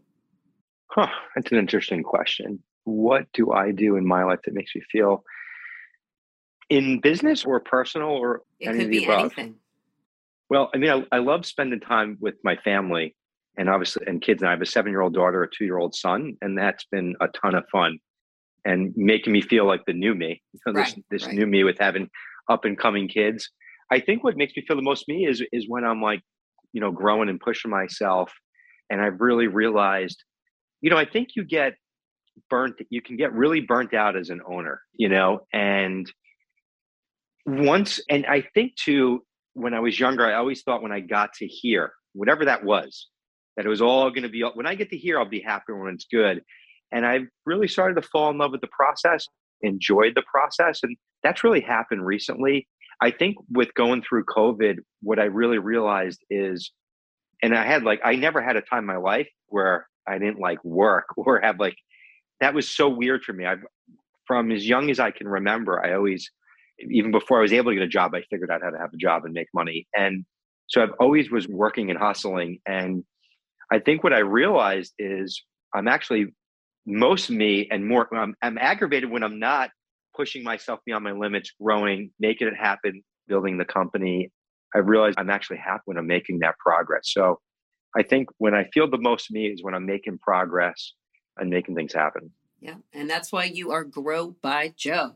Huh, 0.88 1.10
that's 1.36 1.52
an 1.52 1.58
interesting 1.58 2.04
question. 2.04 2.64
What 2.86 3.26
do 3.34 3.52
I 3.52 3.72
do 3.72 3.98
in 3.98 4.06
my 4.06 4.24
life 4.24 4.40
that 4.46 4.54
makes 4.54 4.74
me 4.76 4.82
feel 4.90 5.24
in 6.72 7.00
business 7.02 7.44
or 7.44 7.60
personal 7.60 8.08
or 8.10 8.44
it 8.60 8.70
any 8.70 8.80
could 8.80 8.90
be 8.90 9.06
anything. 9.06 9.56
Well, 10.50 10.70
I 10.74 10.78
mean, 10.78 10.90
I, 10.90 11.18
I 11.18 11.20
love 11.20 11.46
spending 11.46 11.82
time 11.82 12.18
with 12.22 12.36
my 12.44 12.56
family 12.56 13.14
and 13.58 13.70
obviously 13.70 14.06
and 14.08 14.22
kids. 14.22 14.42
And 14.42 14.50
I 14.50 14.52
have 14.52 14.62
a 14.62 14.66
seven-year-old 14.66 15.14
daughter, 15.14 15.44
a 15.44 15.50
two-year-old 15.50 15.96
son, 15.96 16.38
and 16.42 16.58
that's 16.58 16.86
been 16.86 17.16
a 17.22 17.28
ton 17.30 17.56
of 17.56 17.64
fun 17.72 18.00
and 18.66 18.94
making 18.96 19.34
me 19.34 19.42
feel 19.42 19.66
like 19.66 19.86
the 19.86 19.94
new 19.94 20.14
me. 20.14 20.42
Know, 20.66 20.74
right, 20.74 20.86
this 20.86 21.04
this 21.10 21.26
right. 21.26 21.36
new 21.36 21.48
me 21.48 21.64
with 21.64 21.78
having 21.80 22.10
up 22.50 22.66
and 22.66 22.78
coming 22.78 23.08
kids. 23.08 23.50
I 23.92 24.00
think 24.00 24.24
what 24.24 24.38
makes 24.38 24.56
me 24.56 24.64
feel 24.66 24.76
the 24.76 24.82
most 24.82 25.08
me 25.08 25.26
is 25.28 25.44
is 25.52 25.66
when 25.68 25.84
I'm 25.84 26.02
like, 26.02 26.22
you 26.74 26.82
know, 26.82 26.92
growing 26.92 27.30
and 27.30 27.40
pushing 27.40 27.72
myself, 27.72 28.32
and 28.90 29.02
I've 29.02 29.20
really 29.20 29.48
realized, 29.48 30.24
you 30.82 30.90
know, 30.90 30.98
I 30.98 31.06
think 31.06 31.30
you 31.36 31.44
get 31.44 31.74
burnt. 32.50 32.76
You 32.90 33.02
can 33.02 33.18
get 33.18 33.34
really 33.34 33.62
burnt 33.62 33.94
out 33.94 34.16
as 34.16 34.30
an 34.30 34.42
owner, 34.48 34.82
you 34.94 35.10
know, 35.10 35.42
and 35.52 36.12
once, 37.46 38.00
and 38.10 38.26
I 38.28 38.42
think 38.54 38.76
too, 38.76 39.26
when 39.54 39.74
I 39.74 39.80
was 39.80 40.00
younger, 40.00 40.26
I 40.26 40.36
always 40.36 40.62
thought 40.62 40.84
when 40.84 40.92
I 40.92 41.00
got 41.00 41.34
to 41.34 41.48
here, 41.48 41.92
whatever 42.14 42.46
that 42.46 42.64
was, 42.64 43.08
that 43.62 43.68
it 43.68 43.70
was 43.70 43.82
all 43.82 44.10
going 44.10 44.24
to 44.24 44.30
be. 44.30 44.42
When 44.42 44.66
I 44.66 44.74
get 44.74 44.90
to 44.90 44.98
here, 44.98 45.20
I'll 45.20 45.30
be 45.30 45.40
happy 45.40 45.74
when 45.74 45.94
it's 45.94 46.08
good. 46.12 46.42
And 46.92 47.06
I 47.06 47.20
really 47.46 47.68
started 47.68 48.02
to 48.02 48.08
fall 48.08 48.32
in 48.32 48.40
love 48.40 48.52
with 48.52 48.62
the 48.62 48.68
process, 48.68 49.28
enjoyed 49.62 50.16
the 50.16 50.24
process, 50.24 50.80
and 50.82 50.98
that's 51.22 51.44
really 51.44 51.62
happened 51.62 52.04
recently. 52.04 52.68
I 53.02 53.12
think 53.12 53.38
with 53.52 53.72
going 53.76 54.02
through 54.02 54.26
COVID, 54.26 54.78
what 55.04 55.20
I 55.20 55.26
really 55.26 55.60
realized 55.60 56.22
is, 56.32 56.72
and 57.44 57.56
I 57.56 57.64
had 57.64 57.84
like, 57.84 58.02
I 58.04 58.16
never 58.16 58.42
had 58.42 58.56
a 58.56 58.62
time 58.62 58.80
in 58.80 58.86
my 58.86 58.98
life 58.98 59.30
where 59.46 59.88
I 60.08 60.18
didn't 60.18 60.40
like 60.40 60.64
work 60.66 61.06
or 61.16 61.40
have 61.42 61.60
like, 61.60 61.76
that 62.40 62.56
was 62.56 62.68
so 62.68 62.90
weird 62.90 63.24
for 63.24 63.34
me. 63.34 63.46
I've, 63.46 63.64
from 64.26 64.52
as 64.52 64.68
young 64.68 64.90
as 64.90 65.00
I 65.00 65.12
can 65.12 65.28
remember, 65.28 65.86
I 65.86 65.94
always, 65.94 66.32
even 66.80 67.12
before 67.12 67.38
I 67.38 67.42
was 67.44 67.54
able 67.54 67.70
to 67.72 67.76
get 67.76 67.84
a 67.84 67.88
job, 67.88 68.16
I 68.16 68.24
figured 68.32 68.50
out 68.50 68.64
how 68.64 68.72
to 68.72 68.80
have 68.80 68.92
a 68.92 68.98
job 68.98 69.24
and 69.26 69.36
make 69.36 69.50
money. 69.54 69.88
And 69.96 70.26
so 70.66 70.82
I've 70.82 70.94
always 71.00 71.30
was 71.30 71.48
working 71.48 71.92
and 71.92 72.00
hustling. 72.00 72.60
And 72.66 73.04
I 73.72 73.80
think 73.80 74.04
what 74.04 74.14
I 74.14 74.20
realized 74.20 74.94
is 75.00 75.42
I'm 75.74 75.88
actually 75.88 76.28
most 76.86 77.30
me 77.30 77.68
and 77.72 77.88
more, 77.88 78.08
I'm, 78.16 78.36
I'm 78.42 78.58
aggravated 78.58 79.10
when 79.10 79.24
I'm 79.24 79.40
not 79.40 79.70
pushing 80.16 80.44
myself 80.44 80.80
beyond 80.86 81.04
my 81.04 81.12
limits, 81.12 81.52
growing, 81.62 82.12
making 82.20 82.48
it 82.48 82.56
happen, 82.56 83.02
building 83.28 83.58
the 83.58 83.66
company. 83.66 84.30
I 84.76 84.80
realize 84.80 85.14
I'm 85.18 85.30
actually 85.30 85.58
happy 85.58 85.84
when 85.86 85.98
I'm 85.98 86.08
making 86.08 86.40
that 86.40 86.56
progress. 86.60 87.04
So 87.06 87.40
I 87.98 88.04
think 88.04 88.30
when 88.38 88.54
I 88.54 88.66
feel 88.74 88.90
the 88.90 88.98
most 88.98 89.32
me 89.32 89.48
is 89.48 89.64
when 89.64 89.74
I'm 89.74 89.86
making 89.86 90.20
progress 90.20 90.94
and 91.38 91.50
making 91.50 91.76
things 91.76 91.94
happen. 91.94 92.32
Yeah. 92.60 92.76
And 92.94 93.10
that's 93.10 93.32
why 93.32 93.46
you 93.46 93.72
are 93.72 93.84
Grow 93.84 94.36
by 94.42 94.74
Joe. 94.78 95.16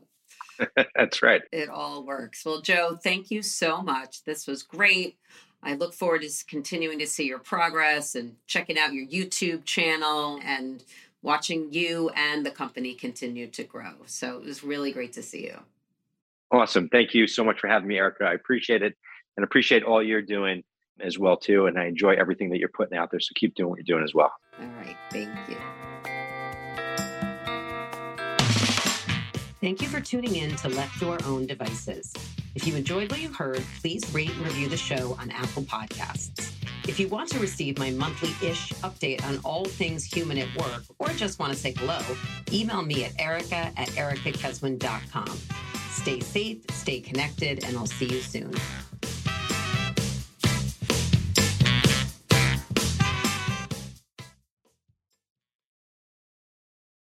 that's 0.96 1.22
right. 1.22 1.42
It 1.52 1.68
all 1.68 2.04
works. 2.04 2.44
Well, 2.44 2.60
Joe, 2.60 2.98
thank 3.02 3.30
you 3.30 3.42
so 3.42 3.82
much. 3.82 4.24
This 4.24 4.46
was 4.46 4.62
great. 4.62 5.18
I 5.66 5.74
look 5.74 5.94
forward 5.94 6.22
to 6.22 6.30
continuing 6.46 7.00
to 7.00 7.08
see 7.08 7.26
your 7.26 7.40
progress 7.40 8.14
and 8.14 8.36
checking 8.46 8.78
out 8.78 8.92
your 8.92 9.04
YouTube 9.04 9.64
channel 9.64 10.38
and 10.44 10.84
watching 11.22 11.72
you 11.72 12.08
and 12.10 12.46
the 12.46 12.52
company 12.52 12.94
continue 12.94 13.48
to 13.48 13.64
grow. 13.64 13.94
So 14.06 14.38
it 14.38 14.44
was 14.44 14.62
really 14.62 14.92
great 14.92 15.12
to 15.14 15.24
see 15.24 15.46
you. 15.46 15.58
Awesome. 16.52 16.88
Thank 16.88 17.14
you 17.14 17.26
so 17.26 17.42
much 17.42 17.58
for 17.58 17.66
having 17.66 17.88
me, 17.88 17.96
Erica. 17.96 18.26
I 18.26 18.34
appreciate 18.34 18.82
it 18.82 18.94
and 19.36 19.42
appreciate 19.42 19.82
all 19.82 20.00
you're 20.00 20.22
doing 20.22 20.62
as 21.00 21.18
well 21.18 21.36
too. 21.36 21.66
And 21.66 21.76
I 21.76 21.86
enjoy 21.86 22.14
everything 22.14 22.48
that 22.50 22.58
you're 22.58 22.68
putting 22.68 22.96
out 22.96 23.10
there. 23.10 23.18
So 23.18 23.32
keep 23.34 23.56
doing 23.56 23.70
what 23.70 23.78
you're 23.78 23.96
doing 23.96 24.04
as 24.04 24.14
well. 24.14 24.32
All 24.60 24.66
right. 24.84 24.96
Thank 25.10 25.36
you. 25.48 25.56
Thank 29.60 29.82
you 29.82 29.88
for 29.88 30.00
tuning 30.00 30.36
in 30.36 30.54
to 30.56 30.68
Left 30.68 30.96
to 31.00 31.10
Our 31.10 31.18
Own 31.24 31.46
Devices. 31.46 32.14
If 32.56 32.66
you 32.66 32.74
enjoyed 32.74 33.10
what 33.10 33.20
you 33.20 33.30
heard, 33.30 33.62
please 33.82 34.02
rate 34.14 34.30
and 34.30 34.40
review 34.40 34.66
the 34.66 34.78
show 34.78 35.14
on 35.20 35.30
Apple 35.30 35.62
Podcasts. 35.64 36.54
If 36.88 36.98
you 36.98 37.06
want 37.06 37.28
to 37.32 37.38
receive 37.38 37.78
my 37.78 37.90
monthly 37.90 38.30
ish 38.48 38.72
update 38.82 39.22
on 39.26 39.40
all 39.44 39.66
things 39.66 40.04
human 40.04 40.38
at 40.38 40.48
work 40.56 40.84
or 40.98 41.08
just 41.08 41.38
want 41.38 41.52
to 41.52 41.58
say 41.58 41.74
hello, 41.76 42.00
email 42.50 42.80
me 42.80 43.04
at 43.04 43.12
erica 43.20 43.70
at 43.76 43.88
ericakeswin.com. 43.88 45.38
Stay 45.90 46.20
safe, 46.20 46.58
stay 46.70 47.00
connected, 47.00 47.62
and 47.62 47.76
I'll 47.76 47.84
see 47.84 48.06
you 48.06 48.20
soon. 48.20 48.54